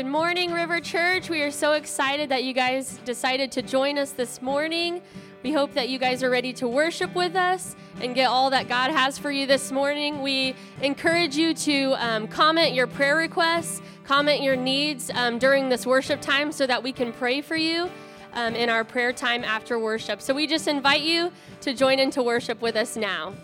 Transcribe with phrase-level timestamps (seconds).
[0.00, 1.28] Good morning, River Church.
[1.28, 5.02] We are so excited that you guys decided to join us this morning.
[5.42, 8.66] We hope that you guys are ready to worship with us and get all that
[8.66, 10.22] God has for you this morning.
[10.22, 15.84] We encourage you to um, comment your prayer requests, comment your needs um, during this
[15.84, 17.90] worship time so that we can pray for you
[18.32, 20.22] um, in our prayer time after worship.
[20.22, 21.30] So we just invite you
[21.60, 23.34] to join into worship with us now.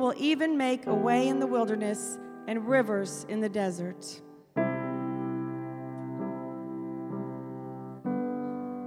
[0.00, 2.18] Will even make a way in the wilderness
[2.48, 4.22] and rivers in the desert.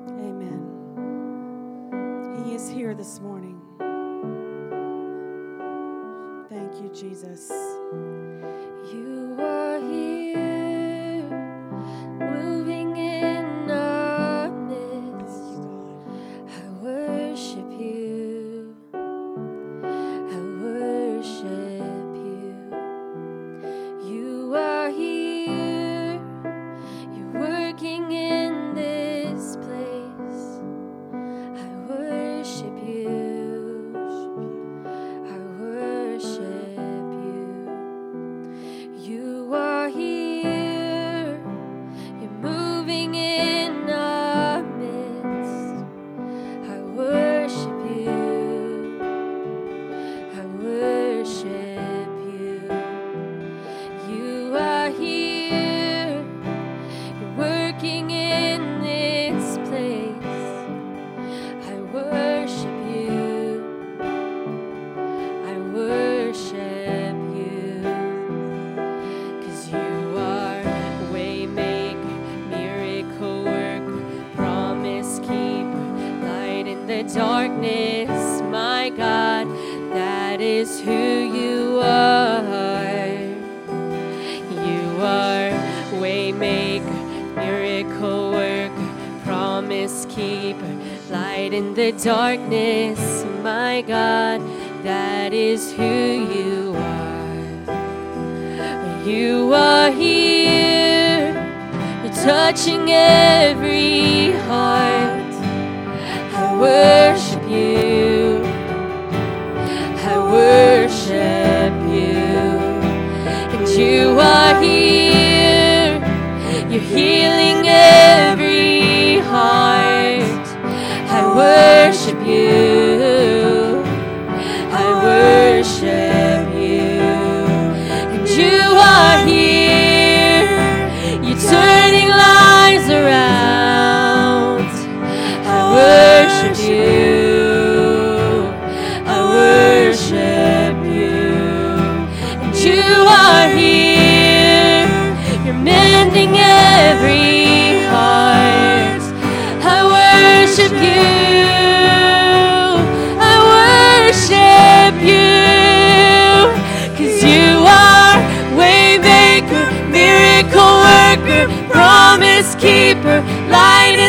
[0.09, 0.59] Amen.
[2.43, 3.61] He is here this morning.
[6.49, 7.47] Thank you, Jesus.
[8.91, 9.22] You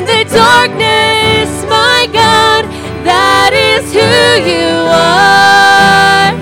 [0.05, 2.65] in the darkness, my God,
[3.05, 4.12] that is who
[4.53, 6.33] you are.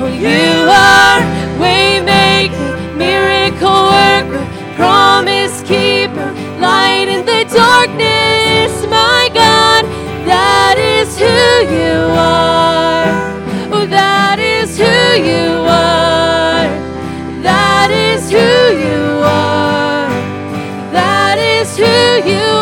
[0.00, 1.20] Oh, you are
[1.60, 4.44] waymaker, miracle worker,
[4.74, 9.84] promise keeper, light in the darkness, my God,
[10.26, 11.38] that is who
[11.74, 13.06] you are.
[13.72, 16.66] Oh, that is who you are.
[17.42, 20.08] That is who you are.
[20.92, 22.53] That is who you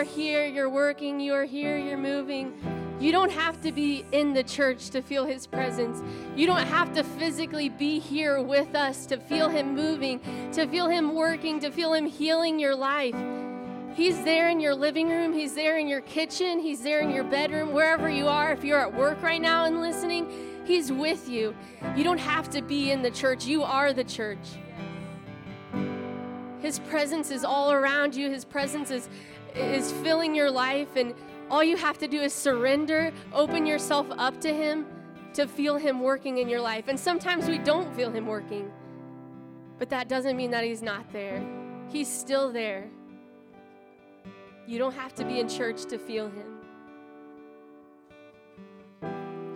[0.00, 2.54] are here, you're working, you are here, you're moving.
[2.98, 6.02] You don't have to be in the church to feel his presence.
[6.34, 10.20] You don't have to physically be here with us to feel him moving,
[10.52, 13.14] to feel him working, to feel him healing your life.
[13.94, 17.24] He's there in your living room, he's there in your kitchen, he's there in your
[17.24, 18.52] bedroom, wherever you are.
[18.52, 21.54] If you're at work right now and listening, he's with you.
[21.94, 24.38] You don't have to be in the church, you are the church.
[26.60, 28.30] His presence is all around you.
[28.30, 29.08] His presence is
[29.56, 31.14] is filling your life and
[31.50, 34.86] all you have to do is surrender, open yourself up to him
[35.34, 36.84] to feel him working in your life.
[36.88, 38.70] And sometimes we don't feel him working.
[39.78, 41.44] But that doesn't mean that he's not there.
[41.88, 42.88] He's still there.
[44.66, 46.58] You don't have to be in church to feel him.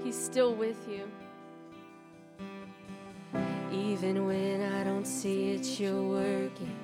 [0.03, 1.09] He's still with you.
[3.73, 6.84] Even when I don't see it, you're working.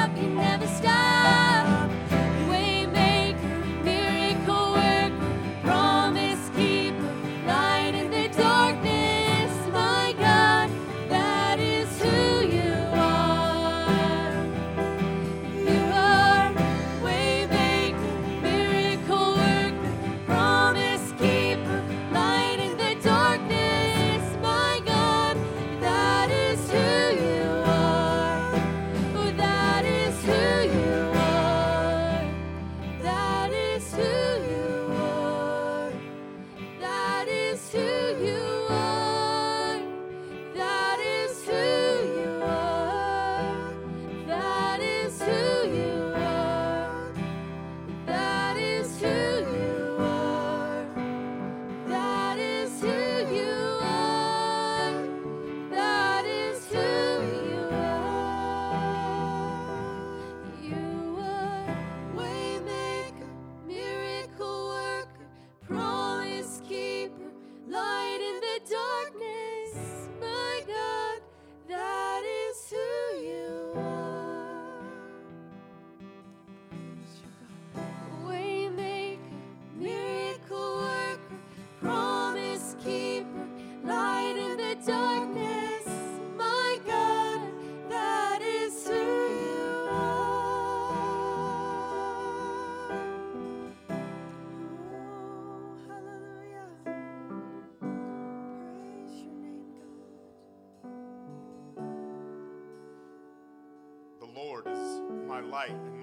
[65.71, 66.00] promise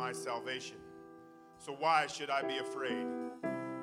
[0.09, 0.79] my salvation.
[1.59, 3.07] So why should I be afraid?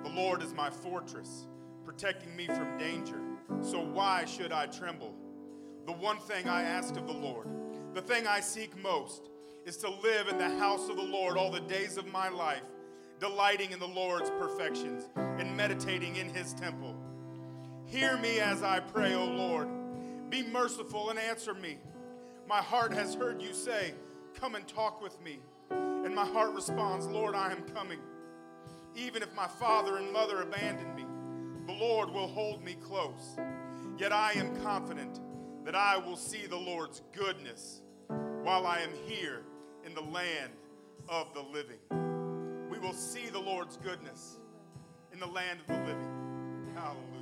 [0.03, 1.45] The Lord is my fortress,
[1.83, 3.21] protecting me from danger.
[3.61, 5.13] So why should I tremble?
[5.85, 7.47] The one thing I ask of the Lord,
[7.93, 9.29] the thing I seek most,
[9.67, 12.63] is to live in the house of the Lord all the days of my life,
[13.19, 16.95] delighting in the Lord's perfections and meditating in his temple.
[17.85, 19.67] Hear me as I pray, O Lord.
[20.31, 21.77] Be merciful and answer me.
[22.49, 23.93] My heart has heard you say,
[24.33, 25.39] Come and talk with me.
[26.05, 27.99] And my heart responds, Lord, I am coming.
[28.95, 31.03] Even if my father and mother abandon me,
[31.65, 33.35] the Lord will hold me close.
[33.97, 35.19] Yet I am confident
[35.65, 37.81] that I will see the Lord's goodness
[38.43, 39.41] while I am here
[39.83, 40.53] in the land
[41.09, 41.79] of the living.
[42.69, 44.37] We will see the Lord's goodness
[45.11, 46.71] in the land of the living.
[46.75, 47.14] Hallelujah.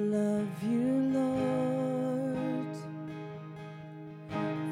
[0.00, 2.76] Love you, Lord,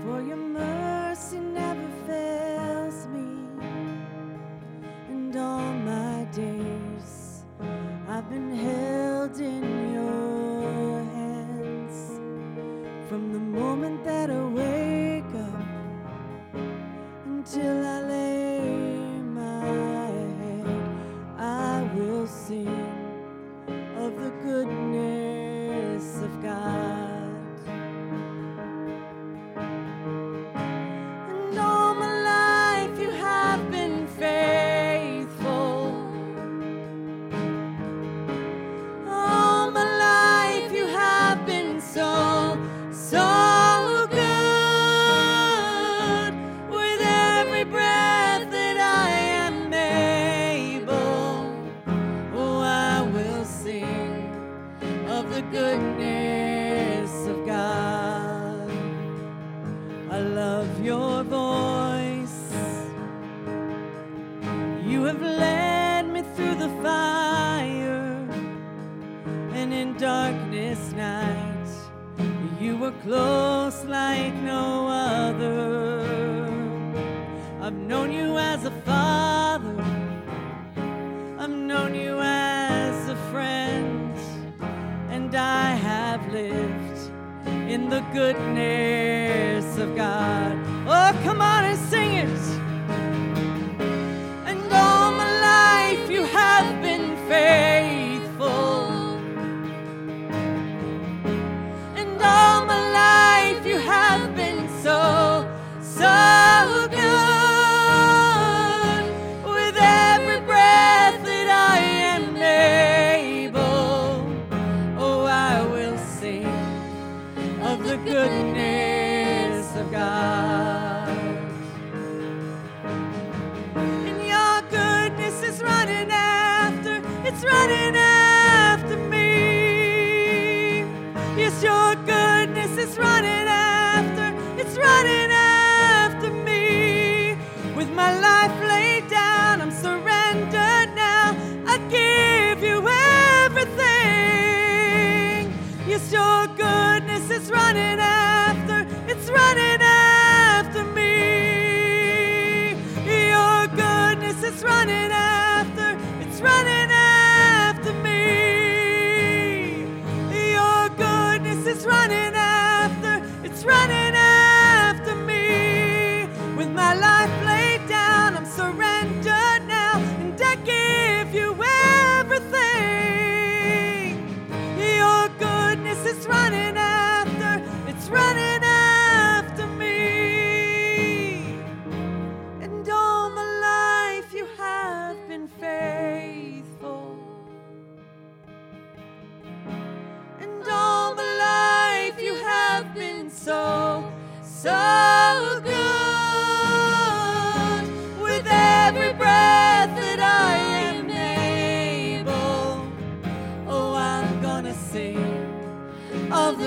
[0.02, 3.28] for your mercy never fails me,
[5.10, 7.44] and all my days
[8.08, 12.20] I've been held in your hands
[13.08, 15.68] from the moment that I wake up
[17.26, 19.66] until I lay my
[20.40, 20.66] head.
[21.38, 22.68] I will sing
[23.98, 24.77] of the goodness
[26.16, 27.07] of God.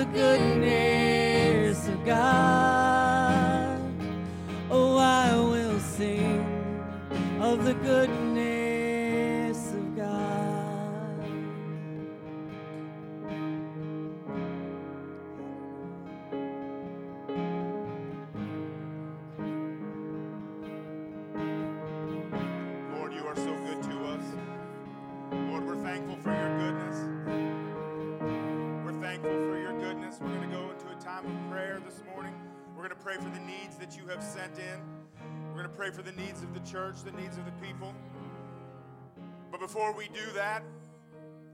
[0.01, 3.79] The goodness of God.
[4.71, 6.43] Oh, I will sing
[7.39, 8.20] of the goodness
[33.11, 34.79] pray for the needs that you have sent in.
[35.49, 37.93] We're going to pray for the needs of the church, the needs of the people.
[39.51, 40.63] But before we do that,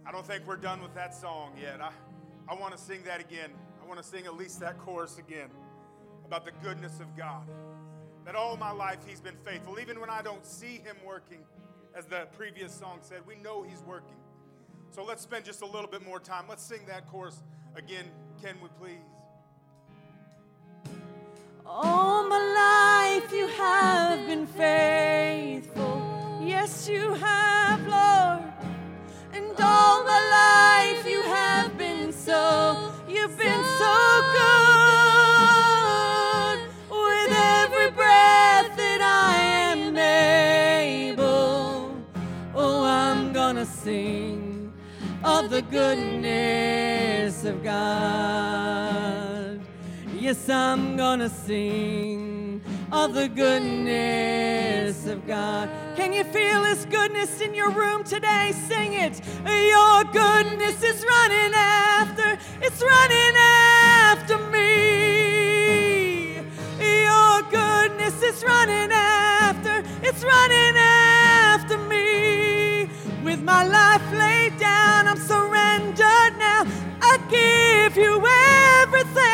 [0.06, 1.82] I don't think we're done with that song yet.
[1.82, 1.90] I,
[2.48, 3.50] I want to sing that again.
[3.82, 5.50] I want to sing at least that chorus again
[6.28, 7.48] about the goodness of God.
[8.26, 9.80] That all my life He's been faithful.
[9.80, 11.40] Even when I don't see Him working,
[11.96, 14.18] as the previous song said, we know He's working.
[14.92, 16.44] So let's spend just a little bit more time.
[16.48, 17.42] Let's sing that chorus
[17.76, 18.06] again,
[18.44, 19.17] can we please?
[21.70, 26.40] All my life you have been faithful.
[26.42, 28.54] Yes, you have, Lord.
[29.34, 35.50] And all my life you have been so, you've been so good.
[36.90, 39.36] With every breath that I
[39.74, 41.92] am able,
[42.56, 44.72] oh, I'm gonna sing
[45.22, 49.67] of the goodness of God.
[50.28, 52.62] Yes, I'm gonna sing
[52.92, 55.70] of the goodness of God.
[55.96, 58.52] Can you feel His goodness in your room today?
[58.68, 59.22] Sing it.
[59.46, 66.34] Your goodness is running after, it's running after me.
[67.06, 72.90] Your goodness is running after, it's running after me.
[73.24, 76.66] With my life laid down, I'm surrendered now.
[77.02, 79.07] I give you everything.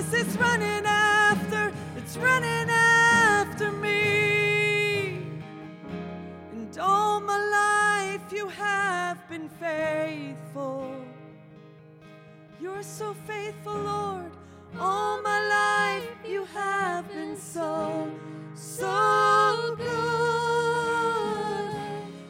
[0.00, 5.22] Is running after, it's running after me.
[6.52, 10.94] And all my life you have been faithful.
[12.62, 14.32] You're so faithful, Lord.
[14.78, 18.10] All my life you have been so,
[18.54, 19.86] so good.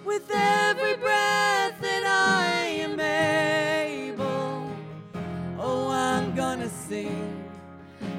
[0.05, 4.73] With every breath that I am able,
[5.59, 7.40] oh, I'm gonna sing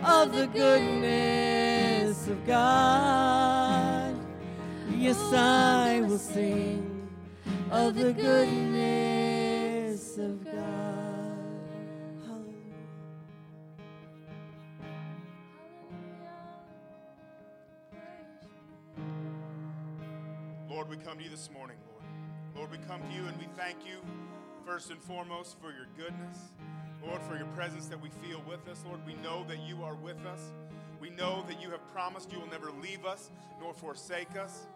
[0.04, 4.16] of the goodness of God.
[4.90, 7.08] Yes, I will sing
[7.70, 11.38] of the goodness of God.
[12.26, 12.56] Hallelujah.
[20.70, 22.04] Lord, we come to you this morning, Lord.
[22.56, 24.00] Lord, we come to you and we thank you
[24.66, 26.38] first and foremost for your goodness.
[27.06, 28.84] Lord, for your presence that we feel with us.
[28.86, 30.40] Lord, we know that you are with us.
[31.00, 34.68] We know that you have promised you will never leave us nor forsake us.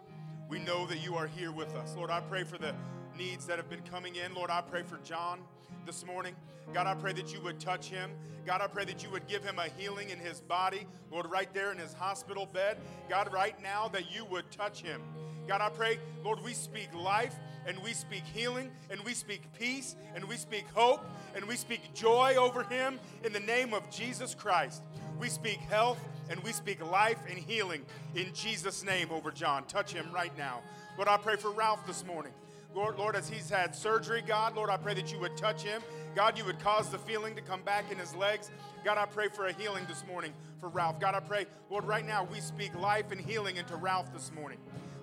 [0.48, 1.94] We know that you are here with us.
[1.96, 2.74] Lord, I pray for the
[3.16, 4.34] needs that have been coming in.
[4.34, 5.40] Lord, I pray for John
[5.84, 6.34] this morning.
[6.74, 8.10] God, I pray that you would touch him.
[8.44, 10.86] God, I pray that you would give him a healing in his body.
[11.10, 12.76] Lord, right there in his hospital bed.
[13.08, 15.00] God, right now that you would touch him.
[15.46, 17.34] God, I pray, Lord, we speak life
[17.66, 21.04] and we speak healing and we speak peace and we speak hope
[21.34, 24.82] and we speak joy over him in the name of Jesus Christ.
[25.20, 25.98] We speak health
[26.30, 27.82] and we speak life and healing
[28.14, 29.64] in Jesus' name over John.
[29.66, 30.60] Touch him right now.
[30.96, 32.32] Lord, I pray for Ralph this morning.
[32.74, 35.80] Lord, Lord, as he's had surgery, God, Lord, I pray that you would touch him.
[36.14, 38.50] God, you would cause the feeling to come back in his legs.
[38.84, 41.00] God, I pray for a healing this morning for Ralph.
[41.00, 44.58] God, I pray, Lord, right now we speak life and healing into Ralph this morning.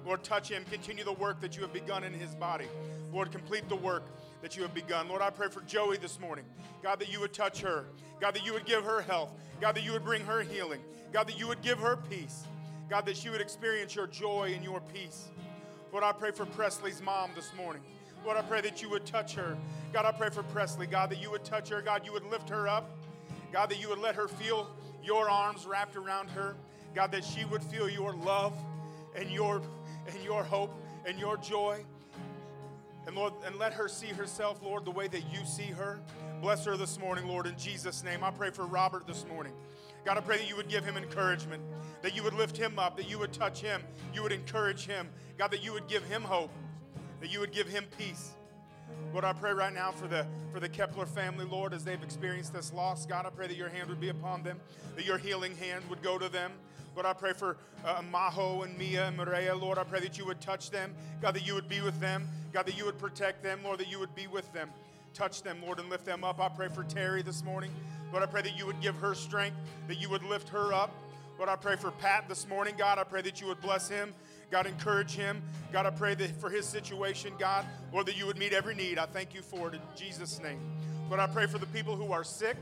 [0.05, 0.65] Lord, touch him.
[0.69, 2.65] Continue the work that you have begun in his body.
[3.11, 4.03] Lord, complete the work
[4.41, 5.07] that you have begun.
[5.07, 6.45] Lord, I pray for Joey this morning.
[6.81, 7.85] God, that you would touch her.
[8.19, 9.29] God, that you would give her health.
[9.61, 10.81] God, that you would bring her healing.
[11.13, 12.43] God, that you would give her peace.
[12.89, 15.29] God, that she would experience your joy and your peace.
[15.91, 17.81] Lord, I pray for Presley's mom this morning.
[18.25, 19.57] Lord, I pray that you would touch her.
[19.93, 21.81] God, I pray for Presley, God, that you would touch her.
[21.81, 22.89] God, you would lift her up.
[23.51, 24.69] God, that you would let her feel
[25.03, 26.55] your arms wrapped around her.
[26.95, 28.53] God, that she would feel your love
[29.15, 29.61] and your
[30.07, 30.73] and your hope
[31.05, 31.83] and your joy.
[33.05, 35.99] And Lord, and let her see herself, Lord, the way that you see her.
[36.41, 38.23] Bless her this morning, Lord, in Jesus' name.
[38.23, 39.53] I pray for Robert this morning.
[40.05, 41.61] God, I pray that you would give him encouragement,
[42.01, 43.81] that you would lift him up, that you would touch him,
[44.13, 45.09] you would encourage him.
[45.37, 46.51] God, that you would give him hope,
[47.21, 48.31] that you would give him peace.
[49.13, 52.53] Lord, I pray right now for the for the Kepler family, Lord, as they've experienced
[52.53, 53.05] this loss.
[53.05, 54.59] God, I pray that your hand would be upon them,
[54.95, 56.51] that your healing hand would go to them.
[56.95, 59.55] Lord, I pray for uh, Maho and Mia and Maria.
[59.55, 60.93] Lord, I pray that you would touch them.
[61.21, 62.27] God, that you would be with them.
[62.51, 63.61] God, that you would protect them.
[63.63, 64.69] Lord, that you would be with them.
[65.13, 66.39] Touch them, Lord, and lift them up.
[66.39, 67.71] I pray for Terry this morning.
[68.11, 70.91] Lord, I pray that you would give her strength, that you would lift her up.
[71.37, 72.75] Lord, I pray for Pat this morning.
[72.77, 74.13] God, I pray that you would bless him.
[74.51, 75.41] God, encourage him.
[75.71, 78.99] God, I pray that for his situation, God, Lord, that you would meet every need.
[78.99, 80.59] I thank you for it in Jesus' name.
[81.09, 82.55] Lord, I pray for the people who are sick.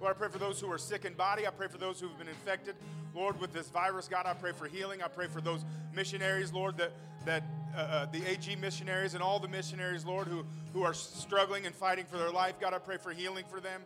[0.00, 1.46] Lord, I pray for those who are sick in body.
[1.46, 2.74] I pray for those who have been infected,
[3.14, 4.08] Lord, with this virus.
[4.08, 5.02] God, I pray for healing.
[5.02, 6.92] I pray for those missionaries, Lord, that
[7.24, 7.42] that
[7.74, 11.74] uh, uh, the AG missionaries and all the missionaries, Lord, who who are struggling and
[11.74, 12.60] fighting for their life.
[12.60, 13.82] God, I pray for healing for them.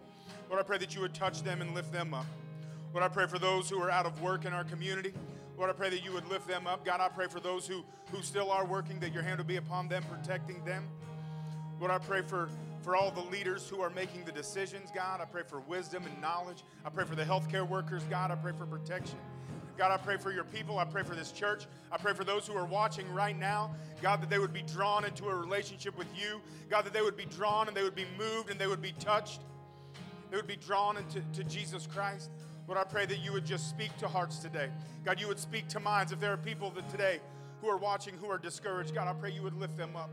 [0.49, 2.27] Lord, I pray that you would touch them and lift them up.
[2.92, 5.12] Lord, I pray for those who are out of work in our community.
[5.57, 6.85] Lord, I pray that you would lift them up.
[6.85, 9.57] God, I pray for those who, who still are working, that your hand would be
[9.57, 10.88] upon them, protecting them.
[11.79, 12.49] Lord, I pray for,
[12.83, 15.21] for all the leaders who are making the decisions, God.
[15.21, 16.64] I pray for wisdom and knowledge.
[16.85, 18.31] I pray for the healthcare workers, God.
[18.31, 19.19] I pray for protection.
[19.77, 20.79] God, I pray for your people.
[20.79, 21.66] I pray for this church.
[21.90, 23.75] I pray for those who are watching right now.
[24.03, 26.40] God, that they would be drawn into a relationship with you.
[26.69, 28.93] God, that they would be drawn and they would be moved and they would be
[28.93, 29.40] touched.
[30.31, 32.31] They would be drawn into to Jesus Christ.
[32.66, 34.69] Lord, I pray that you would just speak to hearts today.
[35.05, 36.12] God, you would speak to minds.
[36.12, 37.21] If there are people that today
[37.61, 40.11] who are watching who are discouraged, God, I pray you would lift them up.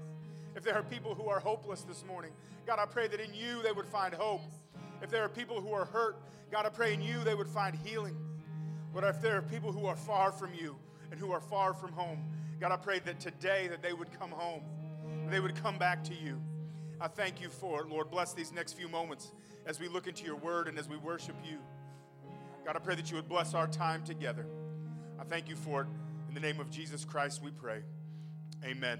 [0.58, 2.32] If there are people who are hopeless this morning,
[2.66, 4.42] God, I pray that in you they would find hope.
[5.04, 6.18] If there are people who are hurt,
[6.52, 8.18] God, I pray in you they would find healing.
[8.92, 10.76] But if there are people who are far from you
[11.12, 12.24] and who are far from home,
[12.60, 14.64] God, I pray that today that they would come home,
[15.30, 16.42] they would come back to you.
[17.00, 18.10] I thank you for it, Lord.
[18.10, 19.32] Bless these next few moments
[19.68, 21.60] as we look into your word and as we worship you.
[22.66, 24.48] God, I pray that you would bless our time together.
[25.20, 25.88] I thank you for it.
[26.30, 27.84] In the name of Jesus Christ, we pray.
[28.66, 29.00] Amen.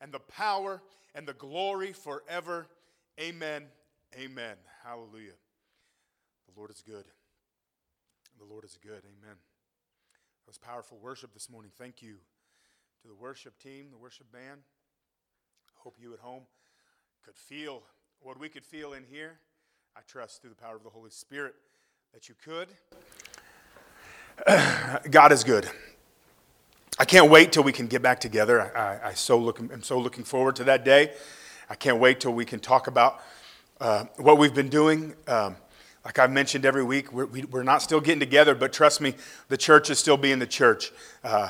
[0.00, 0.82] and the power
[1.14, 2.66] and the glory forever.
[3.20, 3.64] Amen.
[4.18, 4.56] Amen.
[4.84, 5.32] Hallelujah.
[6.46, 7.04] The Lord is good.
[8.38, 9.02] The Lord is good.
[9.04, 9.36] Amen.
[9.36, 11.70] That was powerful worship this morning.
[11.78, 12.16] Thank you
[13.02, 14.60] to the worship team, the worship band.
[15.74, 16.42] Hope you at home
[17.24, 17.82] could feel
[18.20, 19.38] what we could feel in here.
[19.96, 21.54] I trust through the power of the Holy Spirit
[22.12, 22.68] that you could.
[25.10, 25.68] God is good.
[27.00, 28.76] I can't wait till we can get back together.
[28.76, 31.12] I, I so look, I'm so looking forward to that day.
[31.70, 33.22] I can't wait till we can talk about
[33.80, 35.14] uh, what we've been doing.
[35.26, 35.56] Um,
[36.04, 39.14] like I've mentioned every week, we're, we, are not still getting together, but trust me,
[39.48, 40.92] the church is still being the church.
[41.24, 41.48] Uh,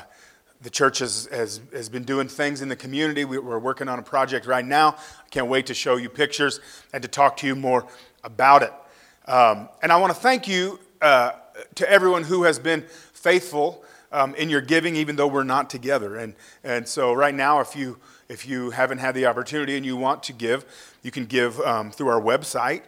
[0.62, 3.24] the church has, has, has been doing things in the community.
[3.24, 4.90] We, are working on a project right now.
[4.90, 6.60] I can't wait to show you pictures
[6.92, 7.88] and to talk to you more
[8.22, 8.72] about it.
[9.26, 11.32] Um, and I want to thank you uh,
[11.74, 12.82] to everyone who has been
[13.14, 16.16] faithful um, in your giving, even though we're not together.
[16.16, 19.96] And, and so, right now, if you, if you haven't had the opportunity and you
[19.96, 20.64] want to give,
[21.02, 22.82] you can give um, through our website.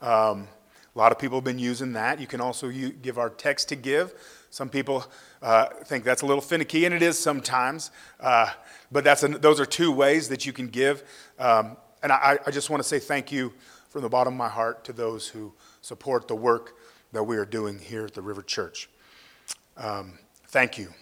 [0.00, 0.48] Um,
[0.94, 2.20] a lot of people have been using that.
[2.20, 4.14] You can also give our text to give.
[4.50, 5.04] Some people
[5.42, 7.90] uh, think that's a little finicky, and it is sometimes.
[8.18, 8.50] Uh,
[8.90, 11.04] but that's those are two ways that you can give.
[11.38, 13.52] Um, and I, I just want to say thank you
[13.88, 16.76] from the bottom of my heart to those who support the work
[17.12, 18.88] that we are doing here at the River Church.
[19.76, 20.18] Um,
[20.50, 20.94] Thank you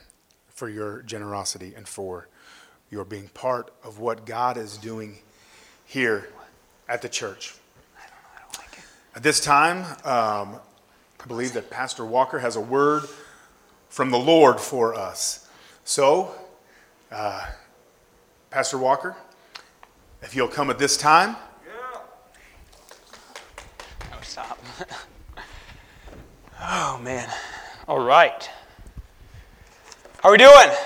[0.48, 2.26] for your generosity and for
[2.90, 5.18] your being part of what God is doing
[5.84, 6.28] here
[6.88, 7.54] at the church.
[9.14, 10.58] At this time, um,
[11.20, 13.04] I believe that Pastor Walker has a word
[13.88, 15.48] from the Lord for us.
[15.84, 16.34] So,
[17.12, 17.46] uh,
[18.50, 19.14] Pastor Walker,
[20.22, 21.36] if you'll come at this time.
[21.64, 22.00] Yeah.
[24.12, 24.58] Oh, stop.
[26.60, 27.28] oh, man.
[27.86, 28.50] All right.
[30.26, 30.76] How are we doing?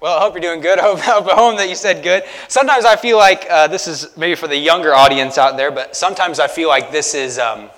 [0.00, 0.78] Well, I hope you're doing good.
[0.80, 2.22] I hope, hope at home that you said good.
[2.48, 5.94] Sometimes I feel like uh, this is maybe for the younger audience out there, but
[5.94, 7.68] sometimes I feel like this is um,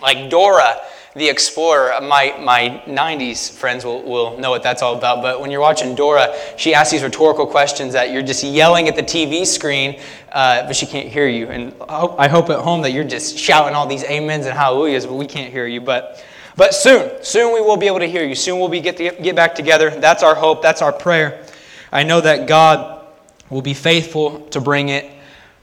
[0.00, 0.80] like Dora
[1.14, 2.00] the Explorer.
[2.00, 5.20] My, my 90s friends will, will know what that's all about.
[5.20, 8.96] But when you're watching Dora, she asks these rhetorical questions that you're just yelling at
[8.96, 10.00] the TV screen,
[10.32, 11.48] uh, but she can't hear you.
[11.48, 14.56] And I hope, I hope at home that you're just shouting all these amens and
[14.56, 15.82] hallelujahs, but we can't hear you.
[15.82, 16.24] But,
[16.56, 18.34] but soon, soon we will be able to hear you.
[18.34, 19.90] Soon we'll be get, to, get back together.
[19.90, 20.62] That's our hope.
[20.62, 21.44] That's our prayer.
[21.90, 23.06] I know that God
[23.50, 25.10] will be faithful to bring it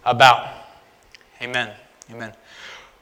[0.05, 0.47] about.
[1.41, 1.71] Amen.
[2.11, 2.33] Amen.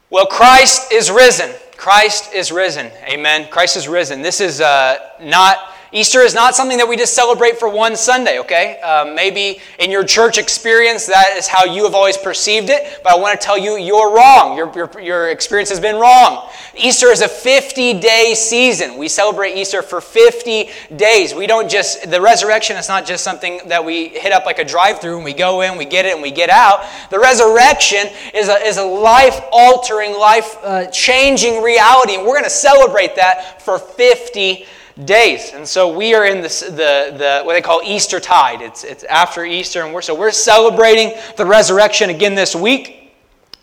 [0.10, 1.52] Well, Christ is risen.
[1.78, 2.92] Christ is risen.
[3.08, 3.48] Amen.
[3.50, 4.22] Christ is risen.
[4.22, 5.58] This is uh, not
[5.92, 8.80] Easter is not something that we just celebrate for one Sunday, okay?
[8.84, 13.14] Uh, maybe in your church experience, that is how you have always perceived it, but
[13.14, 14.56] I want to tell you, you're wrong.
[14.56, 16.48] Your, your, your experience has been wrong.
[16.76, 18.98] Easter is a 50 day season.
[18.98, 21.34] We celebrate Easter for 50 days.
[21.34, 24.66] We don't just, the resurrection is not just something that we hit up like a
[24.66, 26.86] drive through and we go in, we get it, and we get out.
[27.10, 32.44] The resurrection is a, is a life altering, life uh, changing reality, and we're going
[32.44, 34.68] to celebrate that for 50
[35.06, 35.54] days.
[35.54, 38.62] And so we are in this, the, the, what they call Easter tide.
[38.62, 43.14] It's, it's after Easter, and we're, so we're celebrating the resurrection again this week.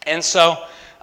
[0.07, 0.53] And so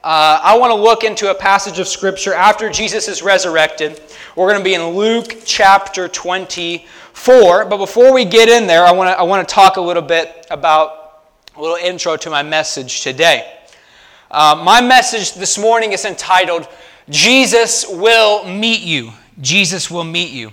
[0.03, 4.01] uh, I want to look into a passage of Scripture after Jesus is resurrected.
[4.35, 7.65] We're going to be in Luke chapter 24.
[7.65, 10.01] But before we get in there, I want to, I want to talk a little
[10.01, 11.21] bit about
[11.55, 13.59] a little intro to my message today.
[14.31, 16.67] Uh, my message this morning is entitled,
[17.09, 19.13] Jesus Will Meet You.
[19.41, 20.51] Jesus will meet you.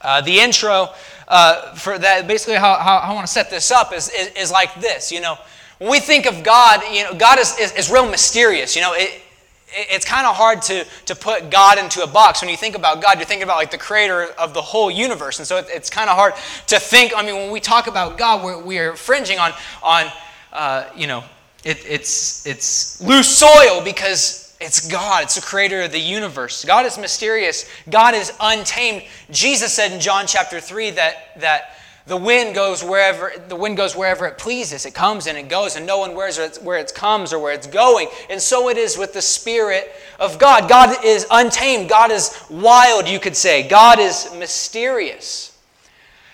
[0.00, 0.90] Uh, the intro
[1.28, 4.50] uh, for that, basically, how, how I want to set this up is, is, is,
[4.52, 5.10] like this.
[5.10, 5.36] You know,
[5.78, 8.76] when we think of God, you know, God is, is, is real mysterious.
[8.76, 9.22] You know, it,
[9.68, 12.40] it, it's kind of hard to, to put God into a box.
[12.40, 15.38] When you think about God, you're thinking about like the creator of the whole universe.
[15.38, 16.34] And so it, it's kind of hard
[16.68, 17.12] to think.
[17.16, 20.06] I mean, when we talk about God, we're, we're fringing on, on
[20.52, 21.24] uh, you know,
[21.64, 25.24] it, it's, it's loose soil because it's God.
[25.24, 26.64] It's the creator of the universe.
[26.64, 27.68] God is mysterious.
[27.90, 29.04] God is untamed.
[29.30, 33.96] Jesus said in John chapter 3 that, that the wind goes wherever the wind goes
[33.96, 34.86] wherever it pleases.
[34.86, 37.66] It comes and it goes, and no one knows where it comes or where it's
[37.66, 38.08] going.
[38.30, 39.90] And so it is with the Spirit
[40.20, 40.68] of God.
[40.68, 41.88] God is untamed.
[41.88, 43.68] God is wild, you could say.
[43.68, 45.58] God is mysterious.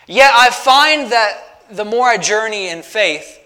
[0.07, 3.42] Yet I find that the more I journey in faith,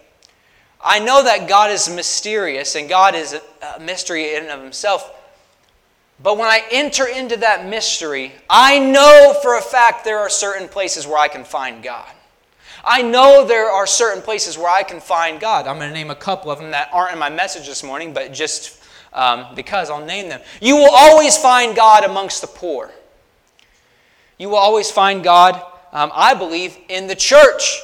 [0.83, 5.13] I know that God is mysterious and God is a mystery in and of himself.
[6.23, 10.69] But when I enter into that mystery, I know for a fact there are certain
[10.69, 12.11] places where I can find God.
[12.85, 15.67] I know there are certain places where I can find God.
[15.67, 18.15] I'm going to name a couple of them that aren't in my message this morning,
[18.15, 20.41] but just um, because I'll name them.
[20.61, 22.93] You will always find God amongst the poor.
[24.39, 25.55] You will always find God,
[25.93, 27.81] um, I believe, in the church.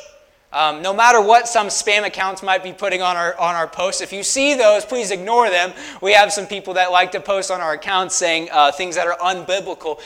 [0.52, 4.02] Um, no matter what some spam accounts might be putting on our, on our posts,
[4.02, 5.72] if you see those, please ignore them.
[6.02, 9.06] We have some people that like to post on our accounts saying uh, things that
[9.06, 10.00] are unbiblical.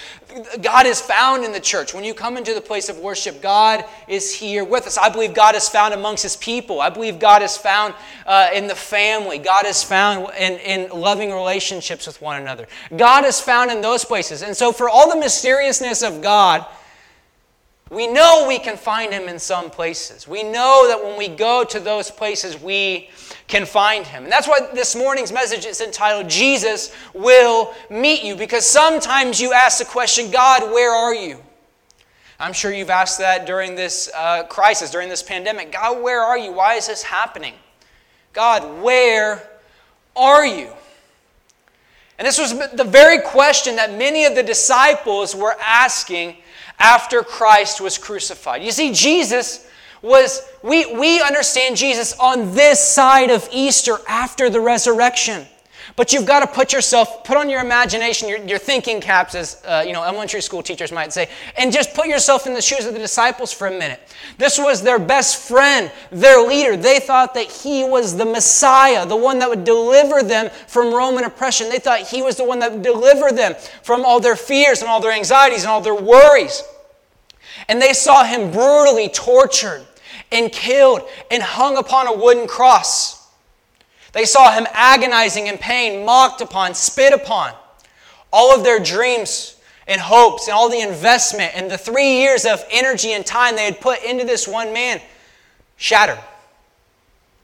[0.63, 1.95] God is found in the church.
[1.95, 4.97] When you come into the place of worship, God is here with us.
[4.97, 6.81] I believe God is found amongst His people.
[6.81, 7.95] I believe God is found
[8.27, 9.39] uh, in the family.
[9.39, 12.67] God is found in, in loving relationships with one another.
[12.97, 14.43] God is found in those places.
[14.43, 16.67] And so, for all the mysteriousness of God,
[17.91, 20.27] we know we can find him in some places.
[20.27, 23.11] We know that when we go to those places, we
[23.47, 24.25] can find him.
[24.25, 29.53] And that's why this morning's message is entitled, Jesus Will Meet You, because sometimes you
[29.53, 31.41] ask the question, God, where are you?
[32.41, 35.73] I'm sure you've asked that during this uh, crisis, during this pandemic.
[35.73, 36.53] God, where are you?
[36.53, 37.55] Why is this happening?
[38.33, 39.49] God, where
[40.17, 40.71] are you?
[42.19, 46.37] And this was the very question that many of the disciples were asking
[46.79, 48.63] after Christ was crucified.
[48.63, 49.67] You see, Jesus
[50.03, 55.47] was, we, we understand Jesus on this side of Easter after the resurrection.
[55.97, 59.63] But you've got to put yourself, put on your imagination, your, your thinking caps, as
[59.65, 62.85] uh, you know, elementary school teachers might say, and just put yourself in the shoes
[62.85, 64.01] of the disciples for a minute.
[64.37, 66.77] This was their best friend, their leader.
[66.77, 71.25] They thought that he was the Messiah, the one that would deliver them from Roman
[71.25, 71.71] oppression.
[71.71, 74.91] They thought he was the one that would deliver them from all their fears and
[74.91, 76.63] all their anxieties and all their worries.
[77.69, 79.87] And they saw him brutally tortured
[80.31, 83.16] and killed and hung upon a wooden cross.
[84.17, 87.53] They saw him agonizing in pain, mocked upon, spit upon.
[88.33, 92.65] All of their dreams and hopes and all the investment and the three years of
[92.71, 95.03] energy and time they had put into this one man
[95.77, 96.19] shattered,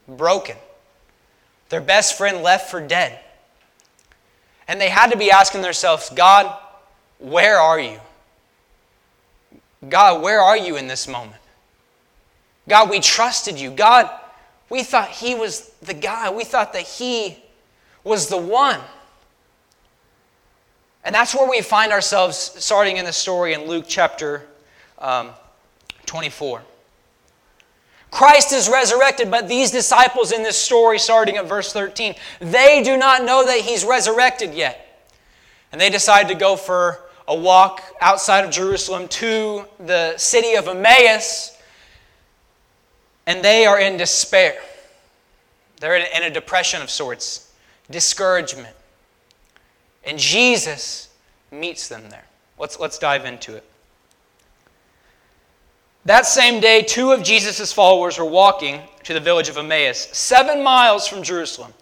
[0.08, 0.56] broken.
[1.68, 3.20] Their best friend left for dead.
[4.66, 6.58] And they had to be asking themselves, God,
[7.18, 8.00] where are you?
[9.90, 11.42] God, where are you in this moment?
[12.66, 13.70] God, we trusted you.
[13.70, 14.08] God,
[14.72, 16.30] we thought he was the guy.
[16.30, 17.37] We thought that he
[18.04, 18.80] was the one.
[21.04, 24.46] And that's where we find ourselves starting in the story in Luke chapter
[24.98, 25.32] um,
[26.06, 26.62] 24.
[28.11, 32.96] Christ is resurrected, but these disciples in this story, starting at verse 13, they do
[32.96, 35.06] not know that he's resurrected yet.
[35.70, 40.66] And they decide to go for a walk outside of Jerusalem to the city of
[40.66, 41.51] Emmaus,
[43.26, 44.61] and they are in despair.
[45.80, 47.52] They're in a depression of sorts,
[47.90, 48.74] discouragement.
[50.04, 51.08] And Jesus
[51.50, 52.24] meets them there.
[52.58, 53.64] Let's, let's dive into it.
[56.04, 60.62] That same day, two of Jesus' followers were walking to the village of Emmaus, seven
[60.62, 61.72] miles from Jerusalem.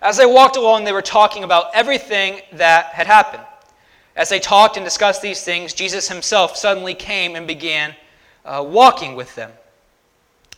[0.00, 3.42] As they walked along, they were talking about everything that had happened.
[4.16, 7.94] As they talked and discussed these things, Jesus himself suddenly came and began
[8.44, 9.50] uh, walking with them.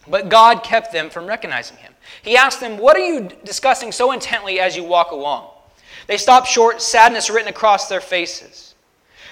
[0.08, 1.92] But God kept them from recognizing him.
[2.22, 5.50] He asked them, What are you discussing so intently as you walk along?
[6.06, 8.74] They stopped short, sadness written across their faces.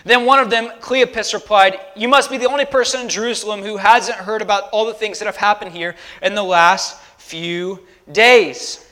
[0.05, 3.77] Then one of them, Cleopas, replied, You must be the only person in Jerusalem who
[3.79, 8.87] hasn't heard about all the things that have happened here in the last few days.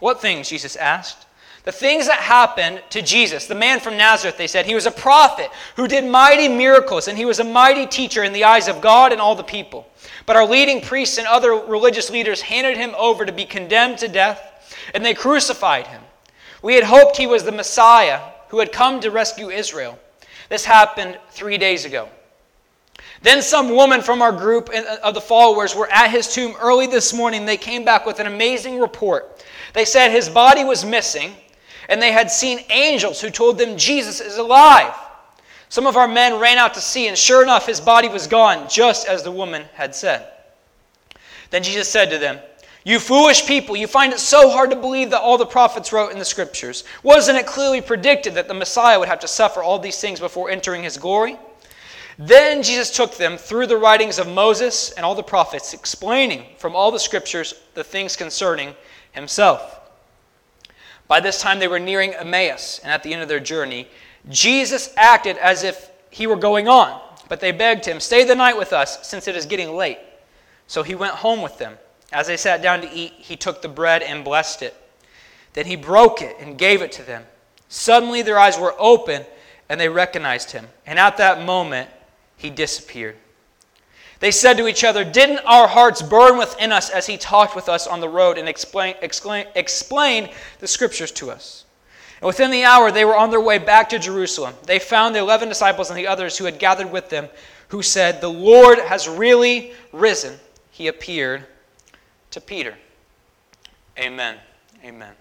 [0.00, 0.48] What things?
[0.48, 1.26] Jesus asked.
[1.70, 4.90] The things that happened to Jesus, the man from Nazareth, they said, he was a
[4.90, 8.80] prophet who did mighty miracles, and he was a mighty teacher in the eyes of
[8.80, 9.88] God and all the people.
[10.26, 14.08] But our leading priests and other religious leaders handed him over to be condemned to
[14.08, 16.02] death, and they crucified him.
[16.60, 19.96] We had hoped he was the Messiah who had come to rescue Israel.
[20.48, 22.08] This happened three days ago.
[23.22, 26.88] Then some woman from our group uh, of the followers were at his tomb early
[26.88, 27.46] this morning.
[27.46, 29.44] They came back with an amazing report.
[29.72, 31.36] They said his body was missing,
[31.90, 34.94] and they had seen angels who told them Jesus is alive.
[35.68, 38.68] Some of our men ran out to see, and sure enough, his body was gone,
[38.68, 40.26] just as the woman had said.
[41.50, 42.38] Then Jesus said to them,
[42.84, 46.12] you foolish people, you find it so hard to believe that all the prophets wrote
[46.12, 46.84] in the scriptures.
[47.02, 50.48] Wasn't it clearly predicted that the Messiah would have to suffer all these things before
[50.48, 51.38] entering his glory?
[52.18, 56.74] Then Jesus took them through the writings of Moses and all the prophets, explaining from
[56.74, 58.74] all the scriptures the things concerning
[59.12, 59.79] himself.
[61.10, 63.88] By this time, they were nearing Emmaus, and at the end of their journey,
[64.28, 68.56] Jesus acted as if he were going on, but they begged him, Stay the night
[68.56, 69.98] with us, since it is getting late.
[70.68, 71.78] So he went home with them.
[72.12, 74.76] As they sat down to eat, he took the bread and blessed it.
[75.54, 77.24] Then he broke it and gave it to them.
[77.68, 79.24] Suddenly their eyes were open
[79.68, 80.68] and they recognized him.
[80.86, 81.90] And at that moment,
[82.36, 83.16] he disappeared.
[84.20, 87.68] They said to each other, Didn't our hearts burn within us as he talked with
[87.68, 90.30] us on the road and explain, explain, explained
[90.60, 91.64] the scriptures to us?
[92.20, 94.54] And within the hour, they were on their way back to Jerusalem.
[94.64, 97.28] They found the eleven disciples and the others who had gathered with them,
[97.68, 100.38] who said, The Lord has really risen.
[100.70, 101.46] He appeared
[102.30, 102.76] to Peter.
[103.98, 104.36] Amen.
[104.84, 105.14] Amen.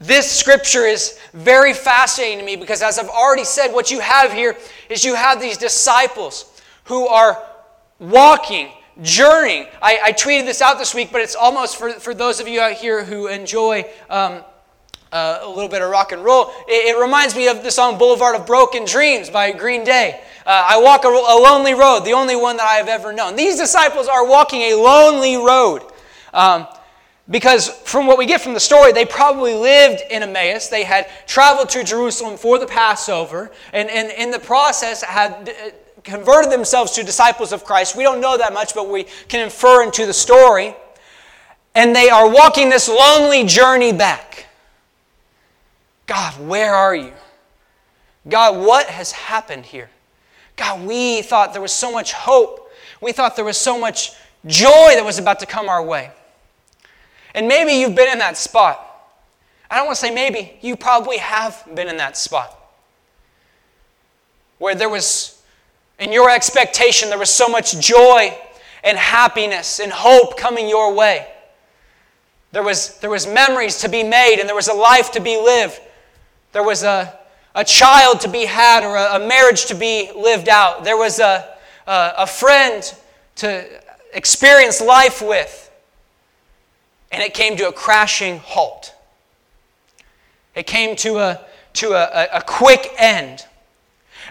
[0.00, 4.34] This scripture is very fascinating to me because, as I've already said, what you have
[4.34, 4.54] here
[4.90, 7.42] is you have these disciples who are
[7.98, 8.70] walking,
[9.02, 9.66] journeying.
[9.82, 12.60] I, I tweeted this out this week, but it's almost for, for those of you
[12.60, 14.42] out here who enjoy um,
[15.12, 16.50] uh, a little bit of rock and roll.
[16.68, 20.20] It, it, reminds me of the song Boulevard of Broken Dreams by Green Day.
[20.44, 23.36] Uh, I walk a, a, lonely road, the only one that I have ever known.
[23.36, 25.82] These disciples are walking a lonely road.
[26.32, 26.66] Um,
[27.30, 30.68] because from what we get from the story, they probably lived in Emmaus.
[30.68, 35.70] They had traveled to Jerusalem for the Passover, and, and in the process had uh,
[36.04, 37.96] converted themselves to disciples of Christ.
[37.96, 40.76] We don't know that much, but we can infer into the story.
[41.74, 44.46] And they are walking this lonely journey back.
[46.06, 47.12] God, where are you?
[48.28, 49.90] God, what has happened here?
[50.56, 52.70] God, we thought there was so much hope.
[53.00, 54.12] We thought there was so much
[54.46, 56.10] joy that was about to come our way.
[57.34, 58.80] And maybe you've been in that spot.
[59.70, 62.56] I don't want to say maybe, you probably have been in that spot.
[64.58, 65.33] Where there was,
[65.98, 68.36] in your expectation, there was so much joy
[68.82, 71.26] and happiness and hope coming your way.
[72.52, 75.36] There was, there was memories to be made and there was a life to be
[75.36, 75.80] lived.
[76.52, 77.18] There was a,
[77.54, 80.84] a child to be had or a, a marriage to be lived out.
[80.84, 82.94] There was a, a, a friend
[83.36, 83.64] to
[84.12, 85.60] experience life with.
[87.10, 88.94] And it came to a crashing halt.
[90.54, 91.40] It came to a,
[91.74, 93.46] to a, a quick end.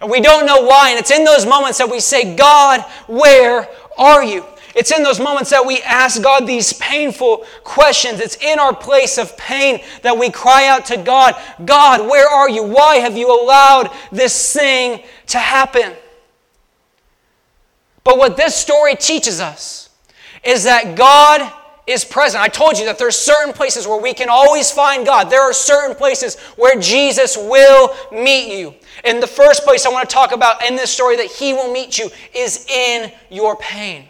[0.04, 0.90] And we don't know why.
[0.90, 4.46] And it's in those moments that we say, God, where are you?
[4.76, 8.20] It's in those moments that we ask God these painful questions.
[8.20, 12.50] It's in our place of pain that we cry out to God God, where are
[12.50, 12.64] you?
[12.64, 15.94] Why have you allowed this thing to happen?
[18.04, 19.90] But what this story teaches us
[20.44, 21.50] is that God
[21.86, 22.42] is present.
[22.42, 25.30] I told you that there's certain places where we can always find God.
[25.30, 28.74] There are certain places where Jesus will meet you.
[29.04, 31.72] In the first place I want to talk about in this story that he will
[31.72, 34.06] meet you is in your pain.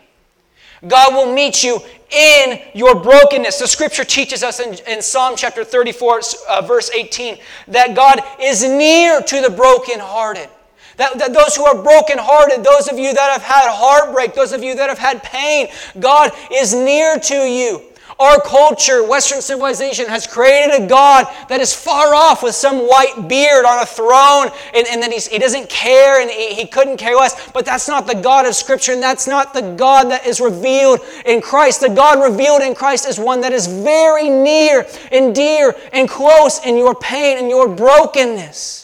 [0.88, 1.80] God will meet you
[2.12, 3.58] in your brokenness.
[3.60, 7.38] The scripture teaches us in, in Psalm chapter 34, uh, verse 18,
[7.70, 10.50] that God is near to the brokenhearted.
[10.98, 14.64] That, that those who are brokenhearted, those of you that have had heartbreak, those of
[14.64, 15.68] you that have had pain,
[16.00, 17.82] God is near to you.
[18.20, 23.28] Our culture, Western civilization, has created a God that is far off with some white
[23.28, 27.16] beard on a throne and, and that he doesn't care and he, he couldn't care
[27.16, 27.52] less.
[27.52, 31.00] But that's not the God of Scripture and that's not the God that is revealed
[31.26, 31.82] in Christ.
[31.82, 36.64] The God revealed in Christ is one that is very near and dear and close
[36.66, 38.83] in your pain and your brokenness.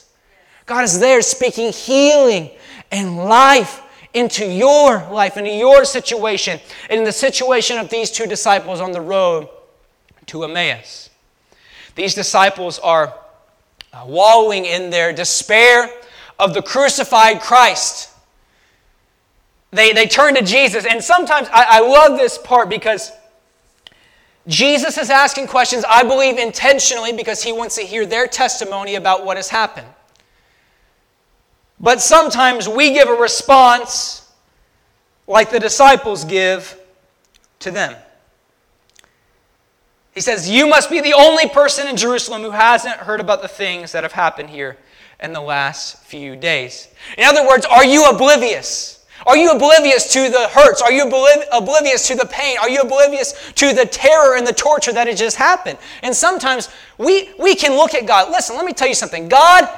[0.70, 2.52] God is there speaking healing
[2.92, 3.82] and life
[4.14, 6.60] into your life, into your situation,
[6.92, 9.50] and in the situation of these two disciples on the road
[10.28, 11.10] to Emmaus.
[11.96, 13.16] These disciples are
[13.92, 15.90] uh, wallowing in their despair
[16.38, 18.12] of the crucified Christ.
[19.72, 23.12] They, they turn to Jesus, and sometimes I, I love this part because
[24.46, 29.26] Jesus is asking questions, I believe intentionally, because he wants to hear their testimony about
[29.26, 29.88] what has happened.
[31.80, 34.32] But sometimes we give a response
[35.28, 36.78] like the disciples give
[37.60, 37.96] to them.
[40.14, 43.48] He says, You must be the only person in Jerusalem who hasn't heard about the
[43.48, 44.78] things that have happened here
[45.22, 46.88] in the last few days.
[47.18, 49.06] In other words, are you oblivious?
[49.26, 50.82] Are you oblivious to the hurts?
[50.82, 51.04] Are you
[51.52, 52.58] oblivious to the pain?
[52.58, 55.78] Are you oblivious to the terror and the torture that had just happened?
[56.04, 58.32] And sometimes we, we can look at God.
[58.32, 59.28] Listen, let me tell you something.
[59.28, 59.70] God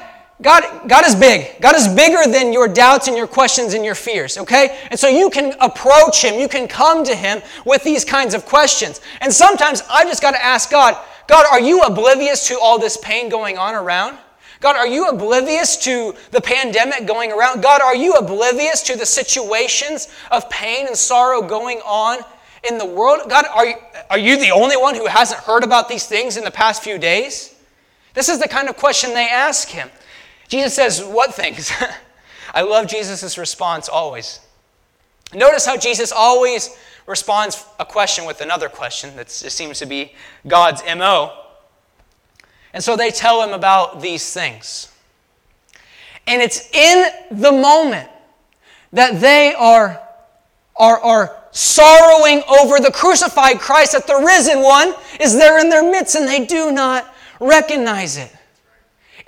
[0.41, 1.61] God, God is big.
[1.61, 4.79] God is bigger than your doubts and your questions and your fears, okay?
[4.89, 8.45] And so you can approach Him, you can come to Him with these kinds of
[8.45, 9.01] questions.
[9.21, 12.97] And sometimes I just got to ask God, God, are you oblivious to all this
[12.97, 14.17] pain going on around?
[14.61, 17.61] God, are you oblivious to the pandemic going around?
[17.61, 22.19] God, are you oblivious to the situations of pain and sorrow going on
[22.67, 23.21] in the world?
[23.27, 23.75] God, are you,
[24.09, 26.99] are you the only one who hasn't heard about these things in the past few
[26.99, 27.55] days?
[28.13, 29.89] This is the kind of question they ask him.
[30.51, 31.71] Jesus says, What things?
[32.53, 34.41] I love Jesus' response always.
[35.33, 36.77] Notice how Jesus always
[37.07, 39.15] responds a question with another question.
[39.15, 40.13] That seems to be
[40.45, 41.31] God's MO.
[42.73, 44.91] And so they tell him about these things.
[46.27, 48.09] And it's in the moment
[48.91, 50.01] that they are,
[50.75, 55.89] are, are sorrowing over the crucified Christ, that the risen one is there in their
[55.89, 58.35] midst, and they do not recognize it.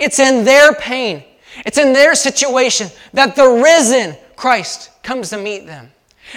[0.03, 1.23] It's in their pain,
[1.65, 5.89] it's in their situation that the risen Christ comes to meet them.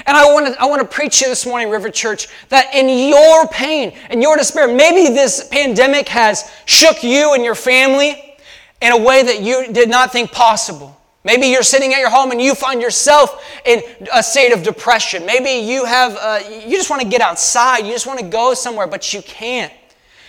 [0.06, 2.88] And I want to I want to preach you this morning, River Church, that in
[3.08, 8.36] your pain and your despair, maybe this pandemic has shook you and your family
[8.82, 10.96] in a way that you did not think possible.
[11.24, 13.82] Maybe you're sitting at your home and you find yourself in
[14.14, 15.26] a state of depression.
[15.26, 18.54] Maybe you have uh, you just want to get outside, you just want to go
[18.54, 19.72] somewhere, but you can't.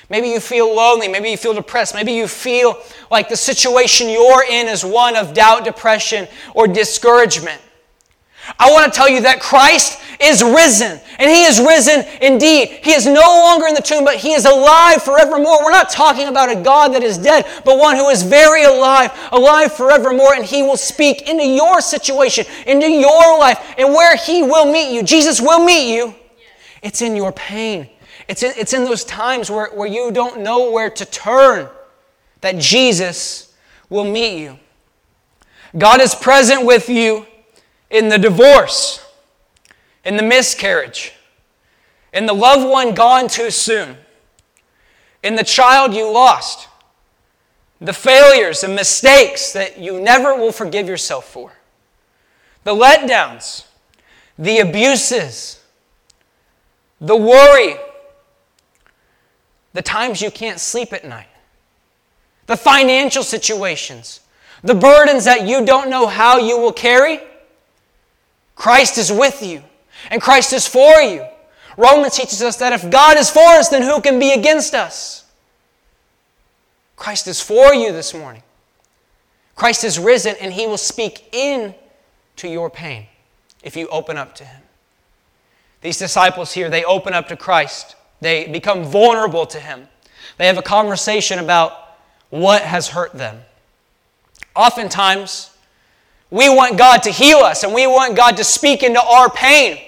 [0.09, 1.07] Maybe you feel lonely.
[1.07, 1.93] Maybe you feel depressed.
[1.93, 2.81] Maybe you feel
[3.11, 7.61] like the situation you're in is one of doubt, depression, or discouragement.
[8.57, 12.69] I want to tell you that Christ is risen, and He is risen indeed.
[12.81, 15.63] He is no longer in the tomb, but He is alive forevermore.
[15.63, 19.11] We're not talking about a God that is dead, but one who is very alive,
[19.33, 24.43] alive forevermore, and He will speak into your situation, into your life, and where He
[24.43, 25.03] will meet you.
[25.03, 26.15] Jesus will meet you.
[26.81, 27.89] It's in your pain.
[28.27, 31.69] It's in, it's in those times where, where you don't know where to turn
[32.41, 33.53] that Jesus
[33.89, 34.59] will meet you.
[35.77, 37.25] God is present with you
[37.89, 39.05] in the divorce,
[40.03, 41.13] in the miscarriage,
[42.13, 43.97] in the loved one gone too soon,
[45.23, 46.67] in the child you lost,
[47.79, 51.53] the failures and mistakes that you never will forgive yourself for,
[52.63, 53.65] the letdowns,
[54.37, 55.61] the abuses,
[56.99, 57.75] the worry
[59.77, 61.27] the times you can't sleep at night,
[62.47, 64.21] the financial situations,
[64.63, 67.19] the burdens that you don't know how you will carry.
[68.55, 69.61] Christ is with you,
[70.09, 71.23] and Christ is for you.
[71.77, 75.25] Romans teaches us that if God is for us, then who can be against us?
[76.95, 78.41] Christ is for you this morning.
[79.55, 81.75] Christ is risen, and he will speak in
[82.37, 83.05] to your pain
[83.61, 84.63] if you open up to him.
[85.81, 87.95] These disciples here, they open up to Christ.
[88.21, 89.87] They become vulnerable to Him.
[90.37, 91.73] They have a conversation about
[92.29, 93.41] what has hurt them.
[94.55, 95.51] Oftentimes,
[96.29, 99.79] we want God to heal us and we want God to speak into our pain.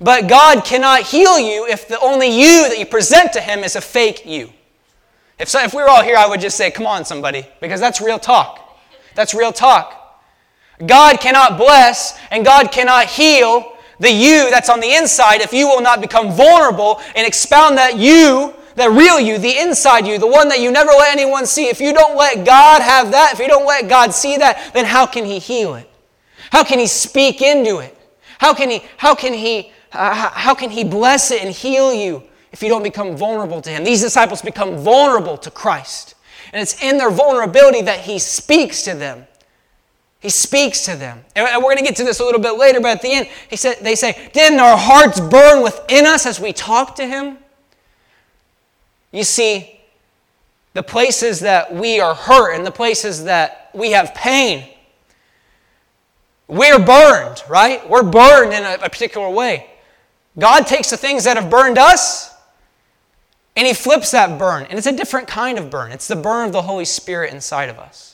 [0.00, 3.76] But God cannot heal you if the only you that you present to Him is
[3.76, 4.52] a fake you.
[5.38, 7.80] If, so, if we were all here, I would just say, Come on, somebody, because
[7.80, 8.80] that's real talk.
[9.14, 9.98] That's real talk.
[10.84, 13.71] God cannot bless and God cannot heal
[14.02, 17.96] the you that's on the inside if you will not become vulnerable and expound that
[17.96, 21.68] you, that real you, the inside you, the one that you never let anyone see.
[21.68, 24.86] If you don't let God have that, if you don't let God see that, then
[24.86, 25.88] how can He heal it?
[26.50, 27.96] How can He speak into it?
[28.38, 32.24] How can He, how can He, uh, how can He bless it and heal you
[32.50, 33.84] if you don't become vulnerable to Him?
[33.84, 36.16] These disciples become vulnerable to Christ.
[36.52, 39.28] And it's in their vulnerability that He speaks to them.
[40.22, 41.24] He speaks to them.
[41.34, 43.28] And we're going to get to this a little bit later, but at the end,
[43.50, 47.38] he said, they say, Didn't our hearts burn within us as we talked to him?
[49.10, 49.80] You see,
[50.74, 54.68] the places that we are hurt and the places that we have pain,
[56.46, 57.86] we're burned, right?
[57.90, 59.70] We're burned in a, a particular way.
[60.38, 62.32] God takes the things that have burned us
[63.56, 64.66] and He flips that burn.
[64.70, 65.90] And it's a different kind of burn.
[65.90, 68.11] It's the burn of the Holy Spirit inside of us.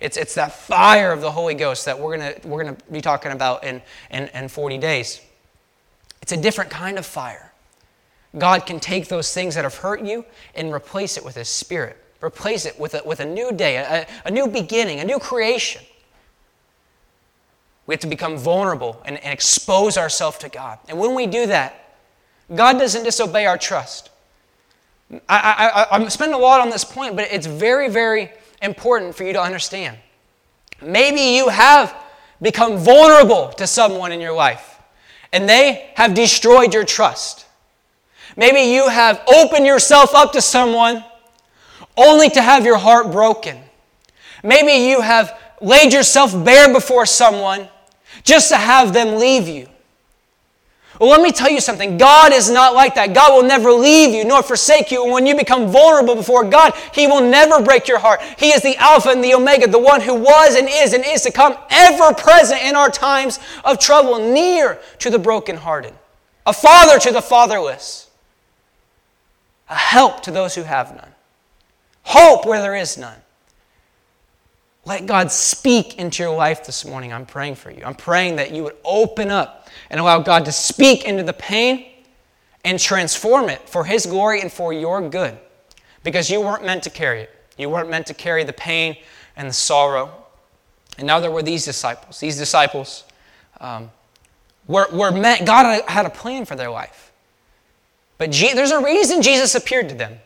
[0.00, 3.32] It's, it's that fire of the Holy Ghost that we're going we're gonna be talking
[3.32, 3.80] about in,
[4.10, 5.20] in, in 40 days.
[6.20, 7.52] It's a different kind of fire.
[8.36, 10.24] God can take those things that have hurt you
[10.54, 14.06] and replace it with His Spirit, replace it with a, with a new day, a,
[14.26, 15.82] a new beginning, a new creation.
[17.86, 20.78] We have to become vulnerable and, and expose ourselves to God.
[20.88, 21.94] And when we do that,
[22.54, 24.10] God doesn't disobey our trust.
[25.28, 28.32] I, I, I'm spending a lot on this point, but it's very, very
[28.62, 29.98] important for you to understand.
[30.82, 31.94] Maybe you have
[32.40, 34.78] become vulnerable to someone in your life
[35.32, 37.46] and they have destroyed your trust.
[38.36, 41.04] Maybe you have opened yourself up to someone
[41.96, 43.58] only to have your heart broken.
[44.42, 47.68] Maybe you have laid yourself bare before someone
[48.22, 49.68] just to have them leave you.
[50.98, 51.98] Well, let me tell you something.
[51.98, 53.12] God is not like that.
[53.12, 55.02] God will never leave you nor forsake you.
[55.04, 58.20] And when you become vulnerable before God, He will never break your heart.
[58.38, 61.22] He is the Alpha and the Omega, the one who was and is and is
[61.22, 65.92] to come, ever present in our times of trouble, near to the brokenhearted,
[66.46, 68.08] a father to the fatherless,
[69.68, 71.12] a help to those who have none,
[72.04, 73.18] hope where there is none.
[74.86, 77.12] Let God speak into your life this morning.
[77.12, 77.82] I'm praying for you.
[77.84, 79.55] I'm praying that you would open up
[79.90, 81.86] and allow God to speak into the pain
[82.64, 85.38] and transform it for His glory and for your good.
[86.02, 87.30] Because you weren't meant to carry it.
[87.56, 88.96] You weren't meant to carry the pain
[89.36, 90.12] and the sorrow.
[90.98, 92.20] And now there were these disciples.
[92.20, 93.04] These disciples
[93.60, 93.90] um,
[94.66, 97.12] were, were meant, God had a plan for their life.
[98.18, 100.18] But Je- there's a reason Jesus appeared to them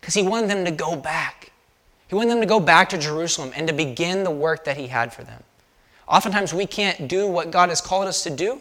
[0.00, 1.52] because He wanted them to go back.
[2.08, 4.86] He wanted them to go back to Jerusalem and to begin the work that He
[4.86, 5.42] had for them.
[6.08, 8.60] Oftentimes, we can't do what God has called us to do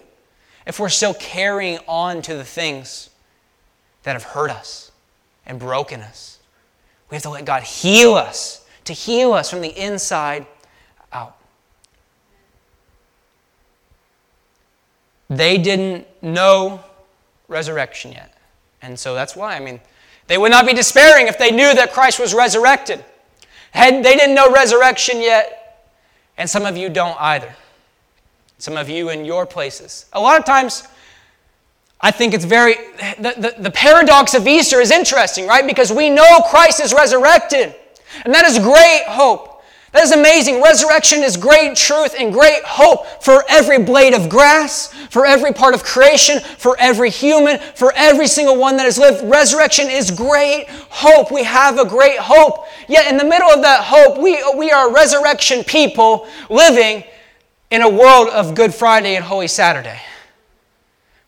[0.65, 3.09] if we're still carrying on to the things
[4.03, 4.91] that have hurt us
[5.45, 6.39] and broken us.
[7.09, 10.47] We have to let God heal us, to heal us from the inside
[11.13, 11.37] out.
[15.29, 16.83] They didn't know
[17.47, 18.35] resurrection yet.
[18.81, 19.79] And so that's why, I mean,
[20.27, 23.03] they would not be despairing if they knew that Christ was resurrected.
[23.71, 25.64] Had, they didn't know resurrection yet,
[26.37, 27.55] and some of you don't either.
[28.57, 30.05] Some of you in your places.
[30.13, 30.87] A lot of times,
[32.01, 32.75] I think it's very,
[33.19, 35.65] the, the, the paradox of Easter is interesting, right?
[35.65, 37.75] Because we know Christ is resurrected,
[38.23, 39.55] and that is great hope.
[39.95, 40.61] That is amazing.
[40.61, 45.73] Resurrection is great truth and great hope for every blade of grass, for every part
[45.73, 49.23] of creation, for every human, for every single one that has lived.
[49.23, 51.31] Resurrection is great hope.
[51.31, 52.64] We have a great hope.
[52.87, 57.03] Yet, in the middle of that hope, we, we are resurrection people living
[57.71, 59.99] in a world of Good Friday and Holy Saturday.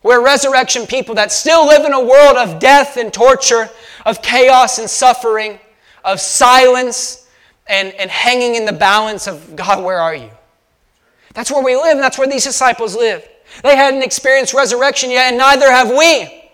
[0.02, 3.68] We're resurrection people that still live in a world of death and torture,
[4.06, 5.58] of chaos and suffering,
[6.04, 7.28] of silence
[7.66, 10.30] and, and hanging in the balance of God, where are you?
[11.34, 13.28] That's where we live, and that's where these disciples live.
[13.62, 16.50] They hadn't experienced resurrection yet, and neither have we.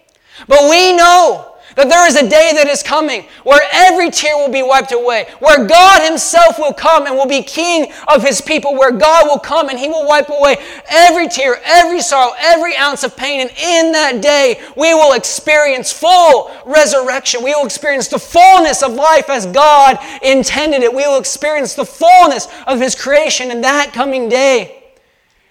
[0.48, 4.50] But we know that there is a day that is coming where every tear will
[4.50, 8.74] be wiped away, where God Himself will come and will be King of His people,
[8.74, 10.56] where God will come and He will wipe away
[10.88, 13.40] every tear, every sorrow, every ounce of pain.
[13.40, 17.42] And in that day, we will experience full resurrection.
[17.42, 20.94] We will experience the fullness of life as God intended it.
[20.94, 23.50] We will experience the fullness of His creation.
[23.50, 24.82] And that coming day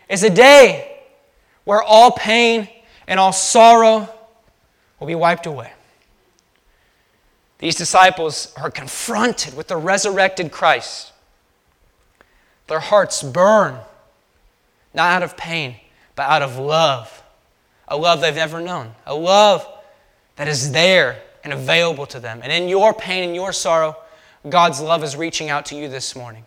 [0.09, 1.01] is a day
[1.65, 2.69] where all pain
[3.07, 4.09] and all sorrow
[4.99, 5.71] will be wiped away.
[7.63, 11.13] These disciples are confronted with the resurrected Christ.
[12.67, 13.77] Their hearts burn,
[14.93, 15.77] not out of pain,
[16.13, 17.23] but out of love.
[17.87, 19.65] a love they've never known, a love
[20.35, 22.41] that is there and available to them.
[22.43, 23.95] And in your pain and your sorrow,
[24.49, 26.43] God's love is reaching out to you this morning.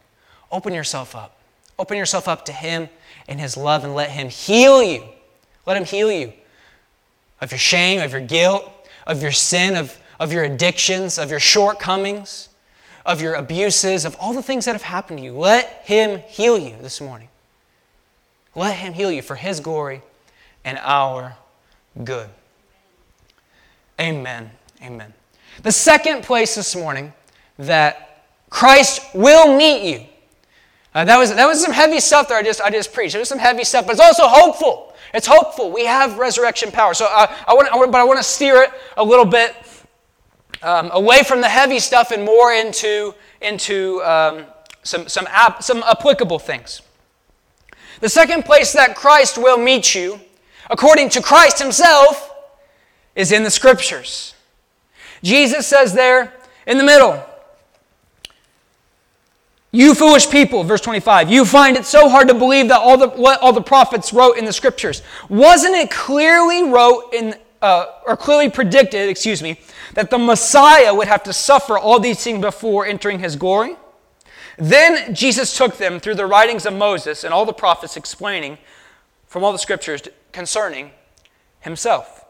[0.53, 1.39] Open yourself up.
[1.79, 2.91] Open yourself up to Him
[3.27, 5.03] and His love and let Him heal you.
[5.65, 6.35] Let Him heal you
[7.41, 8.71] of your shame, of your guilt,
[9.07, 12.49] of your sin, of, of your addictions, of your shortcomings,
[13.05, 15.33] of your abuses, of all the things that have happened to you.
[15.33, 17.29] Let Him heal you this morning.
[18.55, 20.03] Let Him heal you for His glory
[20.65, 21.37] and our
[22.03, 22.29] good.
[24.01, 24.51] Amen.
[24.83, 25.15] Amen.
[25.63, 27.13] The second place this morning
[27.59, 30.07] that Christ will meet you.
[30.95, 33.15] Uh, that, was, that was some heavy stuff there I just, I just preached.
[33.15, 34.95] It was some heavy stuff, but it's also hopeful.
[35.13, 35.71] It's hopeful.
[35.71, 36.95] We have resurrection power.
[36.95, 39.55] So uh, I want, but I want to steer it a little bit
[40.67, 44.45] um, away from the heavy stuff and more into, into um,
[44.83, 46.83] some, some, ap- some applicable things.
[48.01, 50.21] The second place that Christ will meet you,
[50.69, 52.33] according to Christ Himself,
[53.15, 54.35] is in the Scriptures.
[55.23, 56.35] Jesus says there
[56.67, 57.25] in the middle,
[59.73, 63.09] you foolish people, verse 25, you find it so hard to believe that all the,
[63.09, 65.03] what all the prophets wrote in the scriptures.
[65.29, 67.35] Wasn't it clearly wrote in,
[67.67, 69.59] uh, or clearly predicted, excuse me,
[69.95, 73.75] that the Messiah would have to suffer all these things before entering his glory?
[74.57, 78.59] Then Jesus took them through the writings of Moses and all the prophets explaining
[79.27, 80.03] from all the scriptures
[80.33, 80.93] concerning
[81.61, 82.25] himself.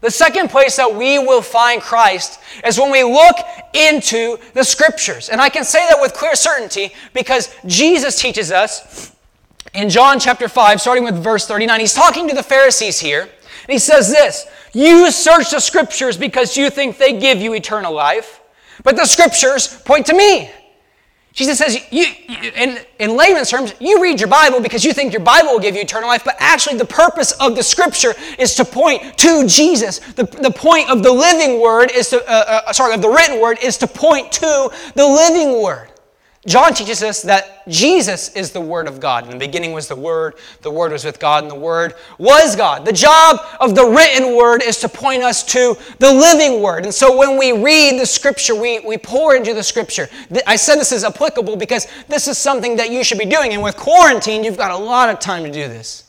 [0.00, 3.36] The second place that we will find Christ is when we look
[3.72, 5.30] into the scriptures.
[5.30, 9.14] And I can say that with clear certainty because Jesus teaches us
[9.72, 11.80] in John chapter 5, starting with verse 39.
[11.80, 13.28] He's talking to the Pharisees here,
[13.64, 17.92] and he says this You search the scriptures because you think they give you eternal
[17.92, 18.40] life,
[18.82, 20.50] but the scriptures point to me.
[21.32, 22.06] Jesus says, you,
[22.54, 25.74] in, in layman's terms, you read your Bible because you think your Bible will give
[25.74, 29.98] you eternal life, but actually the purpose of the Scripture is to point to Jesus.
[29.98, 33.40] The, the point of the living Word is to, uh, uh, sorry, of the written
[33.40, 35.88] Word is to point to the living Word.
[36.46, 39.24] John teaches us that Jesus is the Word of God.
[39.24, 42.54] In the beginning was the Word, the Word was with God, and the Word was
[42.54, 42.84] God.
[42.84, 46.84] The job of the written Word is to point us to the living Word.
[46.84, 50.08] And so when we read the Scripture, we, we pour into the Scripture.
[50.46, 53.54] I said this is applicable because this is something that you should be doing.
[53.54, 56.03] And with quarantine, you've got a lot of time to do this.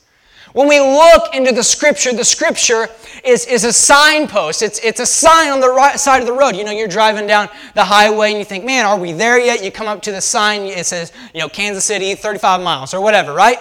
[0.55, 2.87] When we look into the scripture, the scripture
[3.25, 4.61] is, is a signpost.
[4.61, 6.55] It's, it's a sign on the right side of the road.
[6.55, 9.61] You know, you're driving down the highway and you think, man, are we there yet?
[9.61, 13.01] You come up to the sign, it says, you know, Kansas City, 35 miles or
[13.01, 13.57] whatever, right?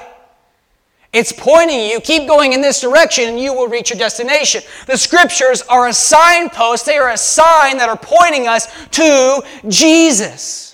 [1.12, 4.62] It's pointing you, keep going in this direction and you will reach your destination.
[4.86, 10.73] The scriptures are a signpost, they are a sign that are pointing us to Jesus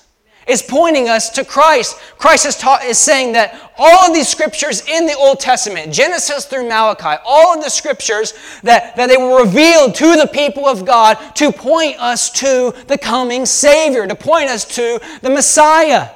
[0.50, 1.96] is pointing us to Christ.
[2.18, 6.44] Christ is, taught, is saying that all of these scriptures in the Old Testament, Genesis
[6.44, 10.84] through Malachi, all of the scriptures that, that they were revealed to the people of
[10.84, 16.10] God to point us to the coming Savior, to point us to the Messiah.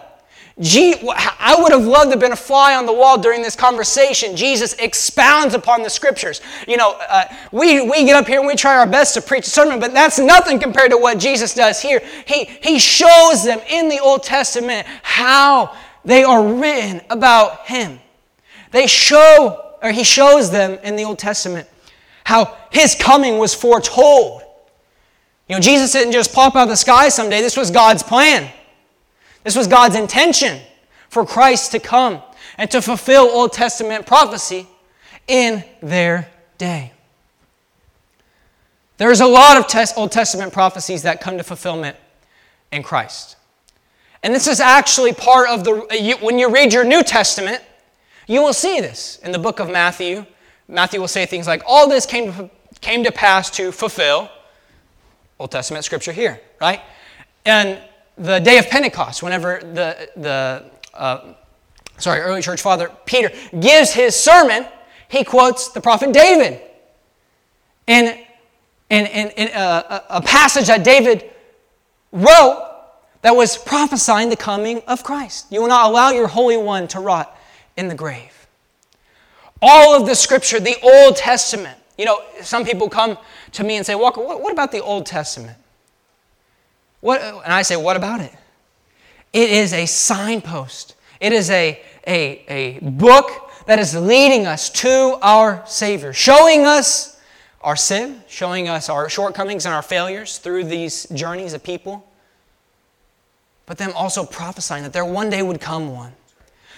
[0.57, 4.37] I would have loved to have been a fly on the wall during this conversation.
[4.37, 6.41] Jesus expounds upon the scriptures.
[6.69, 9.49] You know, uh, we, we get up here and we try our best to preach
[9.49, 12.01] a sermon, but that's nothing compared to what Jesus does here.
[12.27, 17.99] He, he shows them in the Old Testament how they are written about Him.
[18.71, 21.69] They show, or He shows them in the Old Testament
[22.23, 24.43] how His coming was foretold.
[25.49, 28.53] You know, Jesus didn't just pop out of the sky someday, this was God's plan.
[29.45, 30.61] This was God's intention
[31.09, 32.21] for Christ to come
[32.59, 34.67] and to fulfill Old Testament prophecy
[35.29, 36.29] in their
[36.59, 36.93] day.
[38.97, 41.97] There's a lot of Old Testament prophecies that come to fulfillment
[42.73, 43.37] in Christ.
[44.23, 47.63] And this is actually part of the, when you read your New Testament,
[48.27, 50.25] you will see this in the book of Matthew.
[50.69, 54.31] Matthew will say things like, All this came to, came to pass to fulfill
[55.39, 56.81] Old Testament scripture here, right?
[57.45, 57.79] And
[58.17, 61.35] the day of Pentecost, whenever the, the uh,
[61.99, 64.67] sorry, early church father Peter gives his sermon,
[65.09, 66.61] he quotes the prophet David.
[67.87, 68.19] In,
[68.91, 71.31] in, in, in a, a passage that David
[72.13, 72.71] wrote
[73.23, 75.47] that was prophesying the coming of Christ.
[75.51, 77.37] You will not allow your Holy One to rot
[77.77, 78.47] in the grave.
[79.61, 81.79] All of the scripture, the Old Testament.
[81.97, 83.17] You know, some people come
[83.53, 85.57] to me and say, Walker, what, what about the Old Testament?
[87.05, 88.33] What, and I say, what about it?
[89.35, 90.97] It is a signpost.
[91.21, 97.21] It is a, a, a book that is leading us to our Savior, showing us
[97.61, 102.11] our sin, showing us our shortcomings and our failures through these journeys of people,
[103.67, 106.15] but then also prophesying that there one day would come one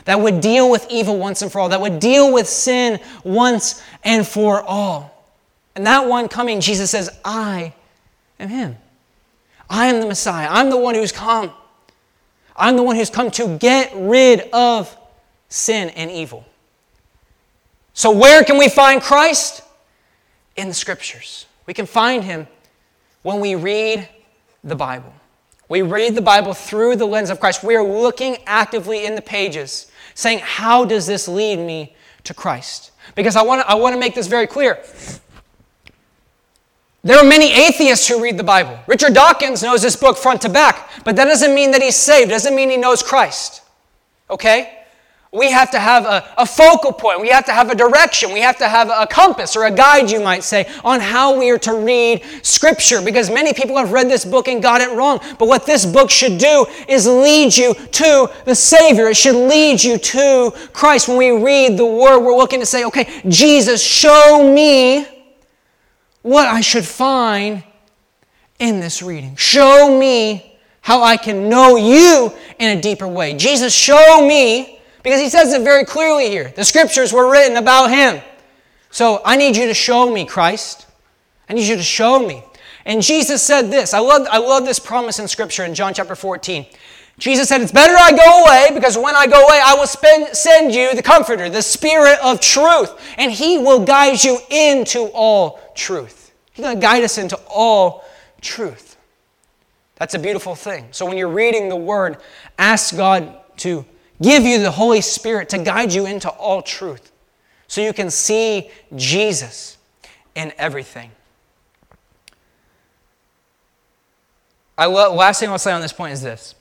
[0.06, 3.80] that would deal with evil once and for all, that would deal with sin once
[4.02, 5.32] and for all.
[5.76, 7.74] And that one coming, Jesus says, I
[8.40, 8.76] am him.
[9.68, 10.48] I am the Messiah.
[10.50, 11.52] I'm the one who's come.
[12.54, 14.96] I'm the one who's come to get rid of
[15.48, 16.44] sin and evil.
[17.92, 19.62] So, where can we find Christ?
[20.56, 21.46] In the scriptures.
[21.66, 22.46] We can find him
[23.22, 24.08] when we read
[24.62, 25.12] the Bible.
[25.68, 27.64] We read the Bible through the lens of Christ.
[27.64, 31.94] We are looking actively in the pages, saying, How does this lead me
[32.24, 32.92] to Christ?
[33.14, 34.78] Because I want to, I want to make this very clear.
[37.06, 38.76] There are many atheists who read the Bible.
[38.88, 42.30] Richard Dawkins knows this book front to back, but that doesn't mean that he's saved,
[42.30, 43.62] doesn't mean he knows Christ.
[44.28, 44.72] Okay?
[45.32, 47.20] We have to have a, a, focal point.
[47.20, 48.32] We have to have a direction.
[48.32, 51.48] We have to have a compass or a guide, you might say, on how we
[51.50, 53.00] are to read Scripture.
[53.00, 55.20] Because many people have read this book and got it wrong.
[55.38, 59.06] But what this book should do is lead you to the Savior.
[59.06, 61.06] It should lead you to Christ.
[61.06, 65.06] When we read the Word, we're looking to say, okay, Jesus, show me
[66.26, 67.62] what I should find
[68.58, 69.36] in this reading.
[69.36, 73.34] Show me how I can know you in a deeper way.
[73.34, 76.52] Jesus, show me because he says it very clearly here.
[76.56, 78.20] The scriptures were written about him.
[78.90, 80.86] So I need you to show me, Christ.
[81.48, 82.42] I need you to show me.
[82.84, 83.94] And Jesus said this.
[83.94, 86.66] I love, I love this promise in scripture in John chapter 14.
[87.18, 90.36] Jesus said, It's better I go away because when I go away, I will spend,
[90.36, 95.60] send you the Comforter, the Spirit of truth, and He will guide you into all
[95.74, 96.32] truth.
[96.52, 98.04] He's going to guide us into all
[98.40, 98.96] truth.
[99.96, 100.88] That's a beautiful thing.
[100.90, 102.18] So when you're reading the Word,
[102.58, 103.84] ask God to
[104.20, 107.12] give you the Holy Spirit to guide you into all truth
[107.66, 109.78] so you can see Jesus
[110.34, 111.10] in everything.
[114.78, 116.54] I last thing I'll say on this point is this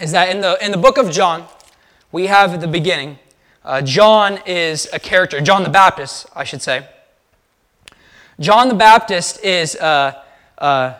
[0.00, 1.46] is that in the, in the book of John,
[2.12, 3.18] we have at the beginning,
[3.64, 6.86] uh, John is a character, John the Baptist, I should say.
[8.38, 10.22] John the Baptist is uh,
[10.58, 10.94] uh,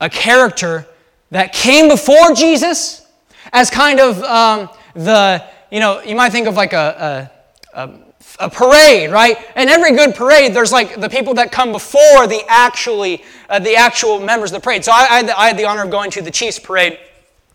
[0.00, 0.86] a character
[1.30, 3.06] that came before Jesus
[3.52, 7.30] as kind of um, the, you know, you might think of like a,
[7.74, 7.98] a, a,
[8.38, 9.36] a, parade, right?
[9.56, 13.74] In every good parade, there's like the people that come before the actually, uh, the
[13.74, 14.84] actual members of the parade.
[14.84, 16.98] So I, I, had the, I, had the, honor of going to the Chiefs parade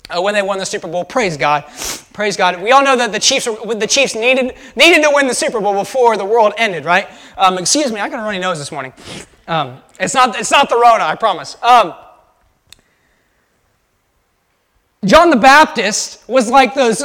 [0.09, 1.03] uh, when they won the Super Bowl.
[1.03, 1.65] Praise God.
[2.13, 2.61] Praise God.
[2.61, 5.73] We all know that the Chiefs, the Chiefs needed, needed to win the Super Bowl
[5.73, 7.07] before the world ended, right?
[7.37, 8.93] Um, excuse me, I got a runny nose this morning.
[9.47, 11.57] Um, it's, not, it's not the Rona, I promise.
[11.61, 11.93] Um,
[15.03, 17.03] John the Baptist was like those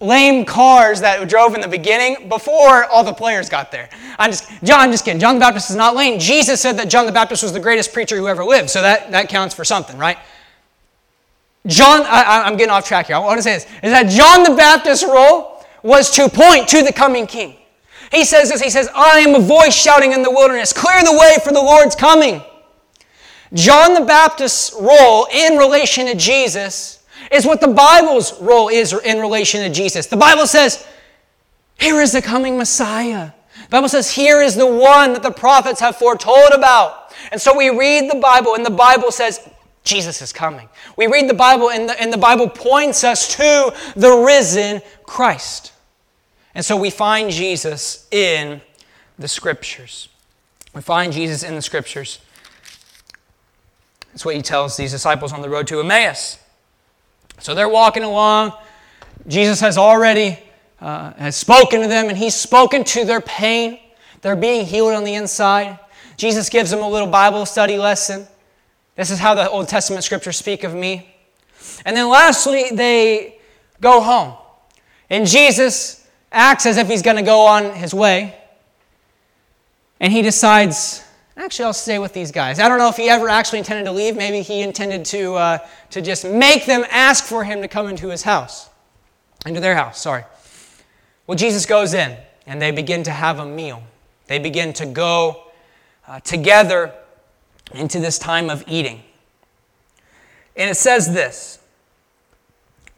[0.00, 3.88] lame cars that drove in the beginning before all the players got there.
[4.18, 5.20] I'm just, John, I'm just kidding.
[5.20, 6.18] John the Baptist is not lame.
[6.18, 9.10] Jesus said that John the Baptist was the greatest preacher who ever lived, so that,
[9.12, 10.18] that counts for something, right?
[11.66, 13.16] John, I, am getting off track here.
[13.16, 16.82] I want to say this is that John the Baptist's role was to point to
[16.82, 17.56] the coming king.
[18.12, 21.12] He says this, he says, I am a voice shouting in the wilderness, clear the
[21.12, 22.40] way for the Lord's coming.
[23.52, 29.18] John the Baptist's role in relation to Jesus is what the Bible's role is in
[29.18, 30.06] relation to Jesus.
[30.06, 30.86] The Bible says,
[31.78, 33.32] here is the coming Messiah.
[33.64, 37.12] The Bible says, here is the one that the prophets have foretold about.
[37.32, 39.48] And so we read the Bible, and the Bible says,
[39.86, 40.68] Jesus is coming.
[40.96, 45.72] We read the Bible, and the, and the Bible points us to the risen Christ.
[46.54, 48.60] And so we find Jesus in
[49.18, 50.08] the Scriptures.
[50.74, 52.18] We find Jesus in the Scriptures.
[54.12, 56.38] That's what he tells these disciples on the road to Emmaus.
[57.38, 58.52] So they're walking along.
[59.28, 60.38] Jesus has already
[60.80, 63.78] uh, has spoken to them, and he's spoken to their pain.
[64.22, 65.78] They're being healed on the inside.
[66.16, 68.26] Jesus gives them a little Bible study lesson.
[68.96, 71.14] This is how the Old Testament scriptures speak of me.
[71.84, 73.38] And then lastly, they
[73.80, 74.34] go home.
[75.08, 78.36] And Jesus acts as if he's going to go on his way.
[80.00, 81.06] And he decides
[81.38, 82.58] Actually, I'll stay with these guys.
[82.58, 84.16] I don't know if he ever actually intended to leave.
[84.16, 85.58] Maybe he intended to, uh,
[85.90, 88.70] to just make them ask for him to come into his house,
[89.44, 90.24] into their house, sorry.
[91.26, 92.16] Well, Jesus goes in
[92.46, 93.82] and they begin to have a meal.
[94.28, 95.44] They begin to go
[96.08, 96.94] uh, together
[97.74, 99.02] into this time of eating.
[100.56, 101.58] And it says this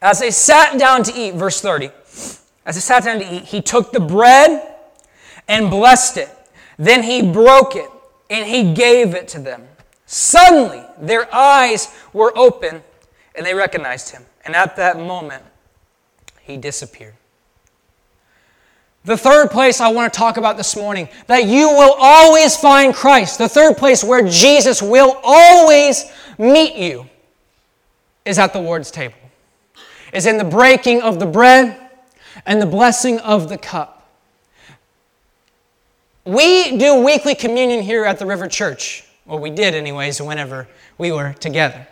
[0.00, 1.90] As they sat down to eat, verse 30,
[2.66, 4.74] as they sat down to eat, he took the bread
[5.48, 6.30] and blessed it.
[6.76, 7.90] Then he broke it
[8.30, 9.66] and he gave it to them.
[10.06, 12.82] Suddenly, their eyes were open
[13.34, 14.24] and they recognized him.
[14.44, 15.42] And at that moment,
[16.40, 17.14] he disappeared.
[19.08, 22.94] The third place I want to talk about this morning that you will always find
[22.94, 27.08] Christ, the third place where Jesus will always meet you,
[28.26, 29.16] is at the Lord's table,
[30.12, 31.80] is in the breaking of the bread,
[32.44, 34.06] and the blessing of the cup.
[36.26, 39.04] We do weekly communion here at the River Church.
[39.24, 41.88] Well, we did, anyways, whenever we were together.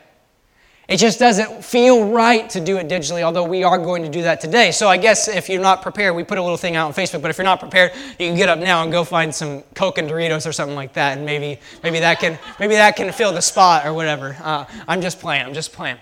[0.88, 4.22] It just doesn't feel right to do it digitally, although we are going to do
[4.22, 4.70] that today.
[4.70, 7.22] So I guess if you're not prepared, we put a little thing out on Facebook.
[7.22, 9.98] But if you're not prepared, you can get up now and go find some Coke
[9.98, 13.32] and Doritos or something like that, and maybe maybe that can maybe that can fill
[13.32, 14.36] the spot or whatever.
[14.40, 15.44] Uh, I'm just playing.
[15.44, 15.98] I'm just playing.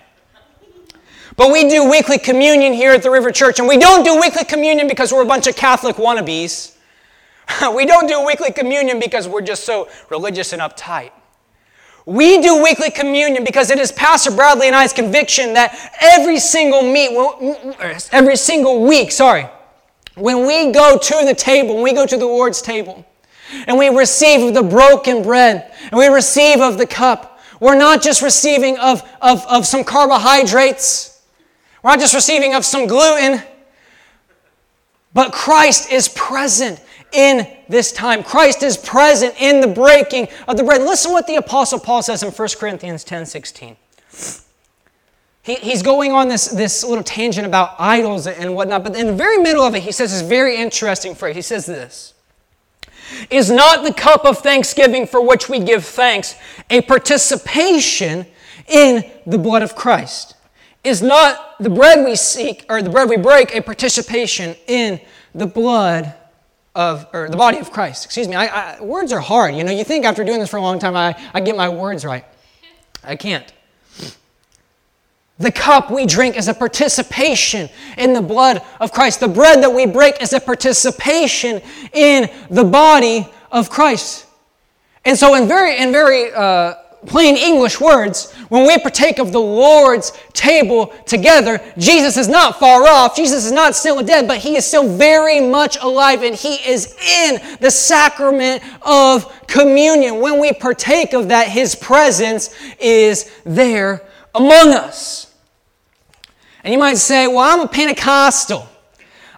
[1.35, 4.45] But we do weekly communion here at the River Church, and we don't do weekly
[4.45, 6.75] communion because we're a bunch of Catholic wannabes.
[7.75, 11.11] we don't do weekly communion because we're just so religious and uptight.
[12.05, 16.83] We do weekly communion because it is Pastor Bradley and I's conviction that every single
[16.83, 17.09] meet,
[18.11, 19.49] every single week, sorry,
[20.13, 23.05] when we go to the table, when we go to the Lord's table,
[23.67, 28.03] and we receive of the broken bread, and we receive of the cup, we're not
[28.03, 31.23] just receiving of, of, of some carbohydrates,
[31.83, 33.41] we're not just receiving of some gluten,
[35.13, 36.79] but Christ is present
[37.15, 38.23] in this time.
[38.23, 40.81] Christ is present in the breaking of the bread.
[40.81, 43.77] Listen what the Apostle Paul says in 1 Corinthians 10 16.
[45.41, 49.13] He, he's going on this, this little tangent about idols and whatnot, but in the
[49.13, 51.35] very middle of it, he says this very interesting phrase.
[51.35, 52.15] He says this
[53.29, 56.35] Is not the cup of thanksgiving for which we give thanks
[56.69, 58.25] a participation
[58.67, 60.35] in the blood of Christ?
[60.83, 64.99] Is not the bread we seek, or the bread we break, a participation in
[65.33, 66.13] the blood
[66.75, 68.05] of, or the body of Christ.
[68.05, 68.35] Excuse me.
[68.35, 69.55] I, I, words are hard.
[69.55, 71.69] You know, you think after doing this for a long time, I, I get my
[71.69, 72.25] words right.
[73.03, 73.51] I can't.
[75.37, 79.19] The cup we drink is a participation in the blood of Christ.
[79.19, 81.61] The bread that we break is a participation
[81.93, 84.25] in the body of Christ.
[85.03, 89.39] And so, in very, in very uh, plain English words, when we partake of the
[89.39, 93.15] Lord's table together, Jesus is not far off.
[93.15, 96.95] Jesus is not still dead, but he is still very much alive and he is
[97.21, 100.19] in the sacrament of communion.
[100.19, 104.01] When we partake of that, his presence is there
[104.33, 105.33] among us.
[106.63, 108.67] And you might say, Well, I'm a Pentecostal.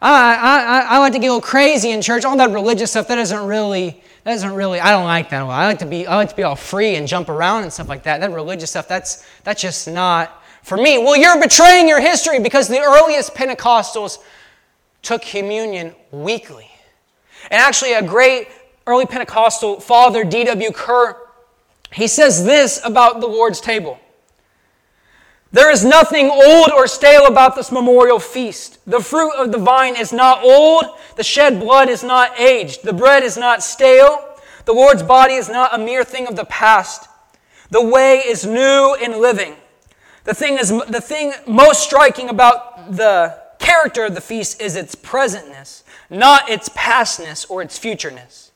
[0.01, 2.23] I, I, I like to get a little crazy in church.
[2.23, 5.67] All that religious stuff, that doesn't really that doesn't really i don't like that i
[5.67, 8.03] like to be i like to be all free and jump around and stuff like
[8.03, 8.19] that.
[8.19, 10.97] That religious stuff that's that's just not for me.
[10.97, 14.17] Well you're betraying your history because the earliest pentecostals
[15.01, 16.69] took communion weekly.
[17.49, 18.49] And actually a great
[18.85, 21.15] early pentecostal father dw kerr
[21.93, 23.97] he says this about the lord's table
[25.51, 28.79] there is nothing old or stale about this memorial feast.
[28.85, 30.85] The fruit of the vine is not old,
[31.15, 35.47] the shed blood is not aged, the bread is not stale, the Lord's body is
[35.47, 37.07] not a mere thing of the past.
[37.69, 39.55] The way is new and living.
[40.25, 44.95] The thing, is, the thing most striking about the character of the feast is its
[44.95, 48.51] presentness, not its pastness or its futureness.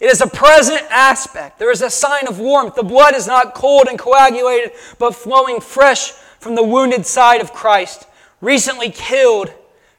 [0.00, 1.58] It is a present aspect.
[1.58, 2.74] There is a sign of warmth.
[2.74, 6.12] The blood is not cold and coagulated, but flowing fresh
[6.42, 8.04] from the wounded side of Christ,
[8.40, 9.52] recently killed,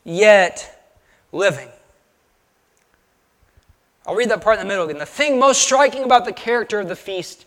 [0.03, 0.91] yet
[1.31, 1.69] living.
[4.05, 4.99] I'll read that part in the middle again.
[4.99, 7.45] The thing most striking about the character of the feast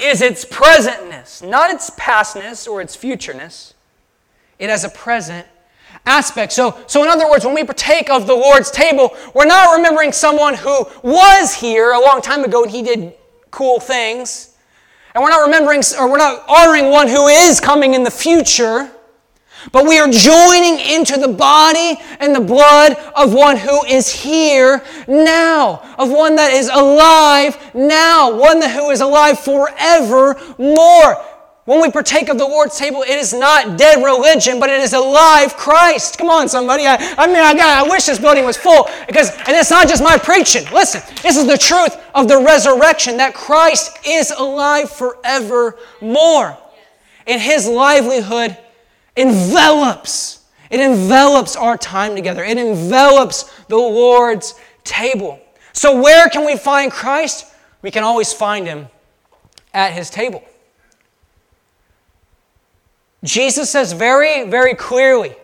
[0.00, 3.74] is its presentness, not its pastness or its futureness.
[4.58, 5.46] It has a present
[6.04, 6.50] aspect.
[6.50, 10.10] So, so, in other words, when we partake of the Lord's table, we're not remembering
[10.10, 13.14] someone who was here a long time ago and he did
[13.52, 14.55] cool things.
[15.16, 18.90] And we're not remembering, or we're not honoring one who is coming in the future,
[19.72, 24.84] but we are joining into the body and the blood of one who is here
[25.08, 31.24] now, of one that is alive now, one who is alive forevermore.
[31.66, 34.92] When we partake of the Lord's table, it is not dead religion, but it is
[34.92, 36.16] alive Christ.
[36.16, 36.86] Come on, somebody.
[36.86, 39.88] I, I mean, I, got, I wish this building was full because, and it's not
[39.88, 40.64] just my preaching.
[40.72, 46.56] Listen, this is the truth of the resurrection that Christ is alive forevermore.
[47.26, 48.56] And his livelihood
[49.16, 54.54] envelops, it envelops our time together, it envelops the Lord's
[54.84, 55.40] table.
[55.72, 57.52] So, where can we find Christ?
[57.82, 58.86] We can always find him
[59.74, 60.44] at his table.
[63.26, 65.34] Jesus says very, very clearly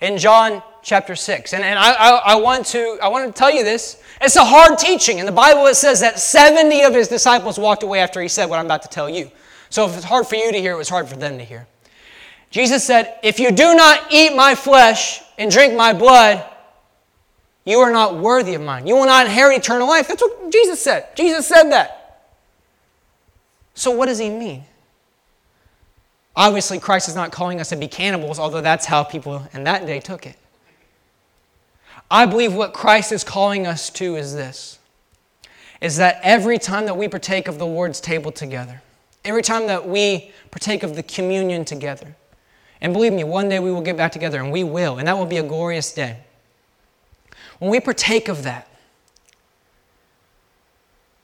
[0.00, 1.52] in John chapter 6.
[1.54, 4.02] And, and I, I, I, want to, I want to tell you this.
[4.20, 5.18] It's a hard teaching.
[5.18, 8.46] In the Bible, it says that 70 of his disciples walked away after he said
[8.46, 9.30] what I'm about to tell you.
[9.70, 11.66] So if it's hard for you to hear, it was hard for them to hear.
[12.50, 16.44] Jesus said, If you do not eat my flesh and drink my blood,
[17.64, 18.86] you are not worthy of mine.
[18.86, 20.08] You will not inherit eternal life.
[20.08, 21.16] That's what Jesus said.
[21.16, 22.28] Jesus said that.
[23.74, 24.64] So, what does he mean?
[26.34, 29.86] Obviously, Christ is not calling us to be cannibals, although that's how people in that
[29.86, 30.36] day took it.
[32.10, 34.78] I believe what Christ is calling us to is this
[35.80, 38.80] is that every time that we partake of the Lord's table together,
[39.24, 42.14] every time that we partake of the communion together,
[42.80, 45.18] and believe me, one day we will get back together, and we will, and that
[45.18, 46.18] will be a glorious day.
[47.58, 48.68] When we partake of that,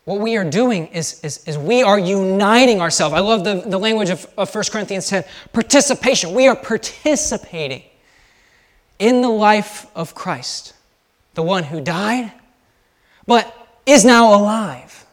[0.08, 3.14] what we are doing is, is, is we are uniting ourselves.
[3.14, 6.32] I love the, the language of, of 1 Corinthians 10 participation.
[6.32, 7.82] We are participating
[8.98, 10.72] in the life of Christ,
[11.34, 12.32] the one who died,
[13.26, 13.54] but
[13.84, 15.04] is now alive.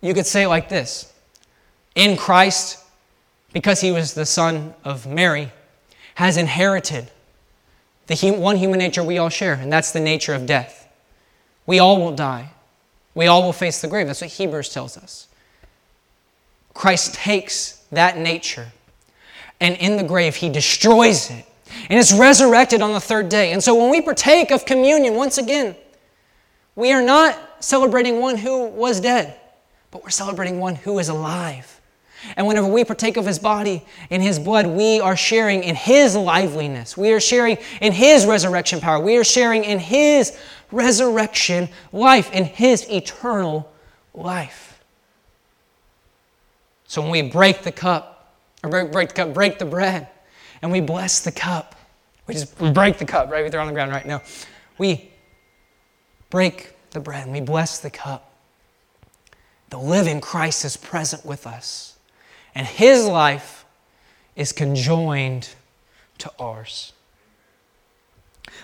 [0.00, 1.12] You could say it like this
[1.96, 2.78] In Christ,
[3.52, 5.50] because he was the son of Mary,
[6.14, 7.10] has inherited
[8.06, 10.88] the one human nature we all share, and that's the nature of death.
[11.66, 12.50] We all will die.
[13.20, 14.06] We all will face the grave.
[14.06, 15.28] That's what Hebrews tells us.
[16.72, 18.68] Christ takes that nature,
[19.60, 21.44] and in the grave, he destroys it,
[21.90, 23.52] and it's resurrected on the third day.
[23.52, 25.76] And so when we partake of communion, once again,
[26.74, 29.38] we are not celebrating one who was dead,
[29.90, 31.78] but we're celebrating one who is alive.
[32.36, 36.14] And whenever we partake of his body and his blood, we are sharing in his
[36.14, 36.96] liveliness.
[36.96, 39.02] We are sharing in his resurrection power.
[39.02, 40.36] We are sharing in his
[40.70, 43.72] resurrection life, in his eternal
[44.14, 44.82] life.
[46.86, 50.08] So when we break the cup, or break, break the cup, break the bread,
[50.60, 51.74] and we bless the cup,
[52.26, 53.50] we just we break the cup, right?
[53.50, 54.22] They're on the ground right now.
[54.78, 55.10] We
[56.30, 58.32] break the bread and we bless the cup.
[59.70, 61.89] The living Christ is present with us
[62.54, 63.64] and his life
[64.36, 65.50] is conjoined
[66.18, 66.92] to ours.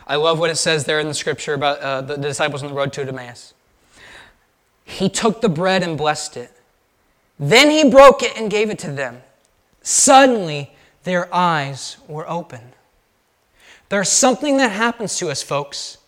[0.06, 2.74] I love what it says there in the scripture about uh, the, disciples on the
[2.74, 3.54] road to Emmaus.
[4.84, 6.52] He took the bread and blessed it.
[7.38, 9.22] Then he broke it and gave it to them.
[9.82, 10.70] Suddenly,
[11.04, 12.72] their eyes were open.
[13.88, 15.98] There's something that happens to us, folks,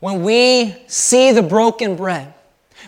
[0.00, 2.34] when we see the broken bread.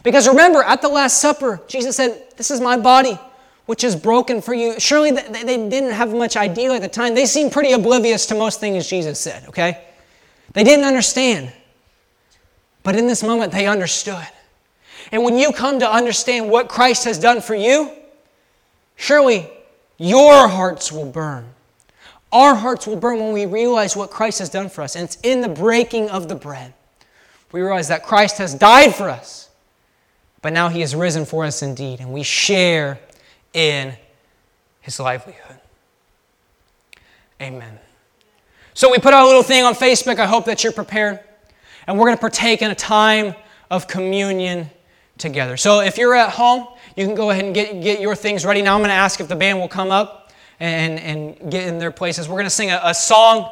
[0.02, 3.18] Because remember, at the Last Supper, Jesus said, This is my body
[3.66, 4.78] which is broken for you.
[4.78, 7.14] Surely they didn't have much idea at the time.
[7.14, 9.84] They seemed pretty oblivious to most things Jesus said, okay?
[10.52, 11.52] They didn't understand.
[12.82, 14.26] But in this moment, they understood.
[15.12, 17.90] And when you come to understand what Christ has done for you,
[18.96, 19.48] surely
[19.98, 21.46] your hearts will burn.
[22.32, 24.96] Our hearts will burn when we realize what Christ has done for us.
[24.96, 26.72] And it's in the breaking of the bread.
[27.52, 29.50] We realize that Christ has died for us,
[30.40, 32.00] but now he has risen for us indeed.
[32.00, 32.98] And we share
[33.52, 33.94] in
[34.80, 35.58] his livelihood.
[37.40, 37.78] Amen.
[38.74, 40.18] So we put our little thing on Facebook.
[40.18, 41.20] I hope that you're prepared.
[41.86, 43.34] And we're going to partake in a time
[43.70, 44.70] of communion
[45.18, 45.56] together.
[45.56, 48.62] So if you're at home, you can go ahead and get, get your things ready.
[48.62, 51.78] Now I'm going to ask if the band will come up and, and get in
[51.78, 52.28] their places.
[52.28, 53.50] We're going to sing a, a song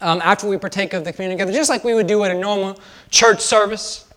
[0.00, 2.38] um, after we partake of the communion together, just like we would do at a
[2.38, 2.78] normal
[3.10, 4.08] church service.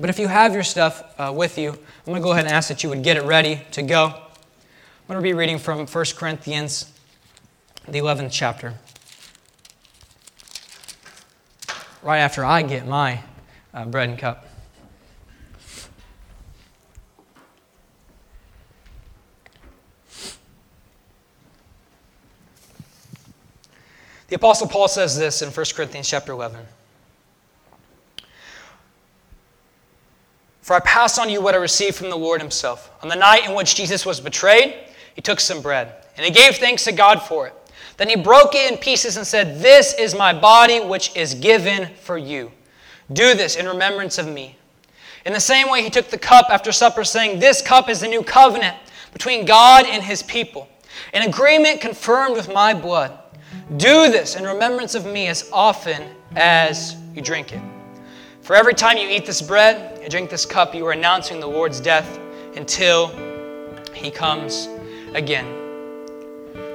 [0.00, 2.54] But if you have your stuff uh, with you, I'm going to go ahead and
[2.54, 4.06] ask that you would get it ready to go.
[4.06, 6.92] I'm going to be reading from 1 Corinthians,
[7.86, 8.74] the 11th chapter.
[12.02, 13.22] Right after I get my
[13.74, 14.46] uh, bread and cup.
[24.28, 26.60] The Apostle Paul says this in 1 Corinthians chapter 11.
[30.68, 32.90] For I pass on you what I received from the Lord Himself.
[33.02, 34.74] On the night in which Jesus was betrayed,
[35.14, 37.54] He took some bread, and He gave thanks to God for it.
[37.96, 41.88] Then He broke it in pieces and said, This is my body, which is given
[41.94, 42.52] for you.
[43.10, 44.58] Do this in remembrance of me.
[45.24, 48.08] In the same way, He took the cup after supper, saying, This cup is the
[48.08, 48.76] new covenant
[49.14, 50.68] between God and His people,
[51.14, 53.18] an agreement confirmed with my blood.
[53.78, 56.02] Do this in remembrance of me as often
[56.36, 57.62] as you drink it.
[58.48, 61.46] For every time you eat this bread and drink this cup, you are announcing the
[61.46, 62.18] Lord's death
[62.56, 63.08] until
[63.92, 64.70] he comes
[65.12, 65.44] again.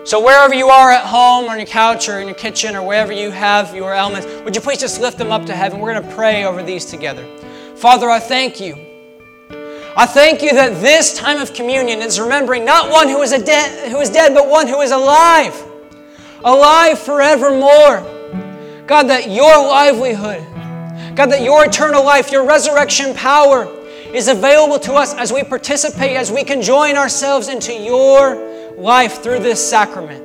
[0.05, 2.85] So, wherever you are at home, or on your couch, or in your kitchen, or
[2.85, 5.79] wherever you have your elements, would you please just lift them up to heaven?
[5.79, 7.25] We're going to pray over these together.
[7.75, 8.75] Father, I thank you.
[9.97, 13.43] I thank you that this time of communion is remembering not one who is, a
[13.43, 15.59] de- who is dead, but one who is alive,
[16.43, 18.05] alive forevermore.
[18.85, 20.52] God, that your livelihood,
[21.15, 23.65] God, that your eternal life, your resurrection power
[24.13, 29.21] is available to us as we participate, as we can join ourselves into your life
[29.21, 30.23] through this sacrament.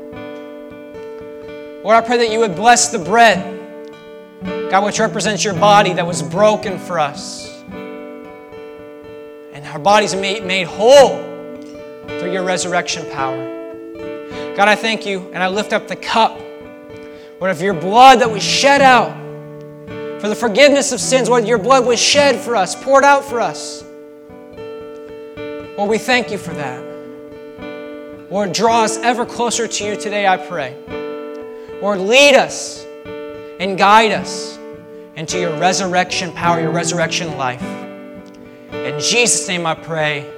[1.84, 3.56] Lord, I pray that you would bless the bread,
[4.70, 7.50] God, which represents your body that was broken for us.
[9.52, 11.18] And our bodies made, made whole
[12.06, 13.36] through your resurrection power.
[14.56, 16.40] God, I thank you and I lift up the cup,
[17.40, 19.27] Lord, of your blood that was shed out
[20.20, 23.40] for the forgiveness of sins, where your blood was shed for us, poured out for
[23.40, 23.84] us.
[25.76, 26.82] Lord, we thank you for that.
[28.30, 30.76] Lord, draw us ever closer to you today, I pray.
[31.80, 32.84] Lord, lead us
[33.60, 34.58] and guide us
[35.14, 37.62] into your resurrection power, your resurrection life.
[38.72, 40.28] In Jesus' name I pray.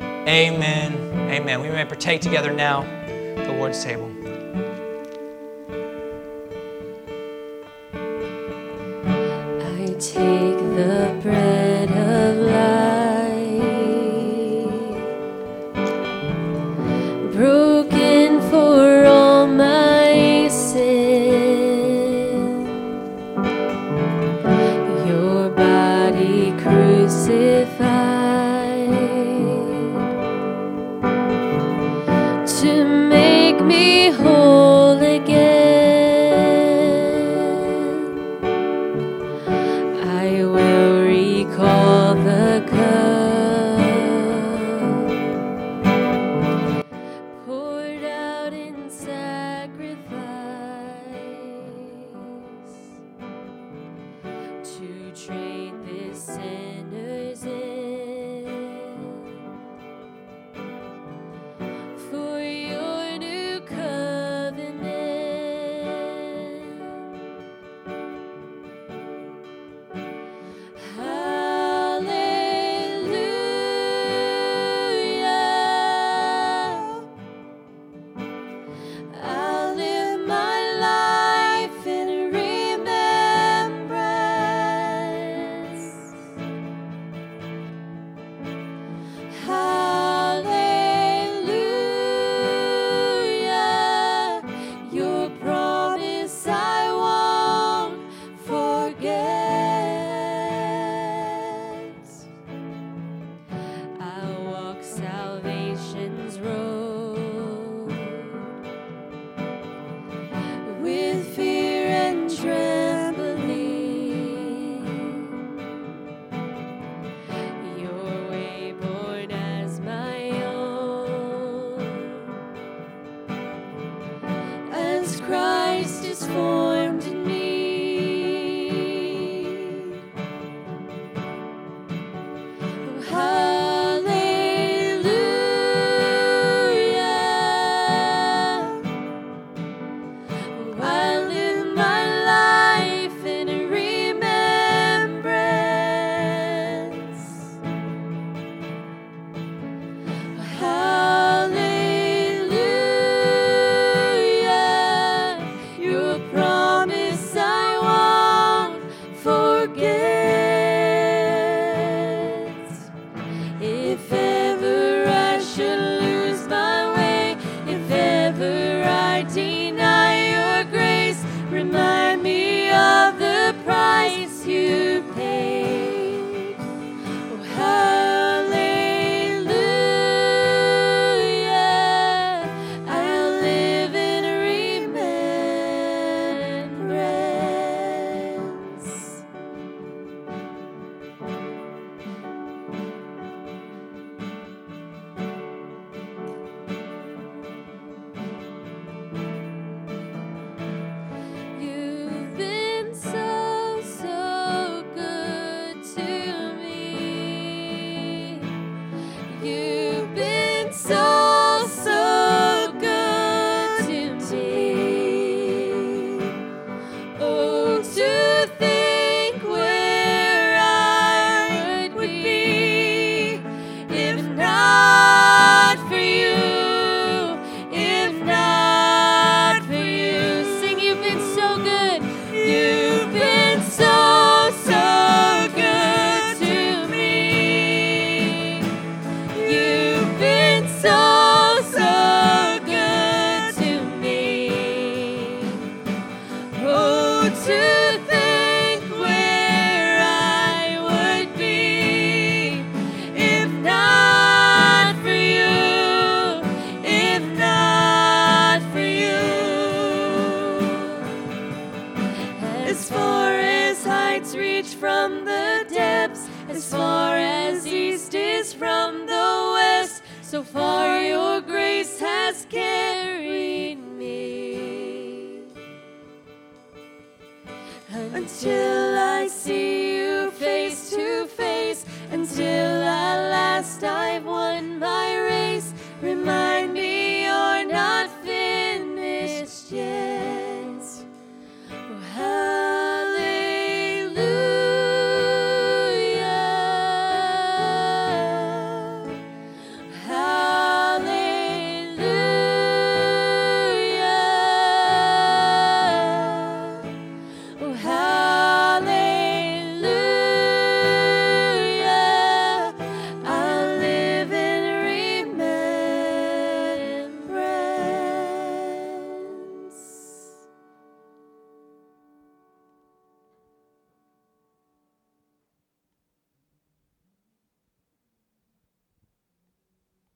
[0.00, 1.30] Amen.
[1.30, 1.60] Amen.
[1.60, 2.82] We may partake together now
[3.36, 4.13] the Lord's table.
[10.00, 11.63] take the bread.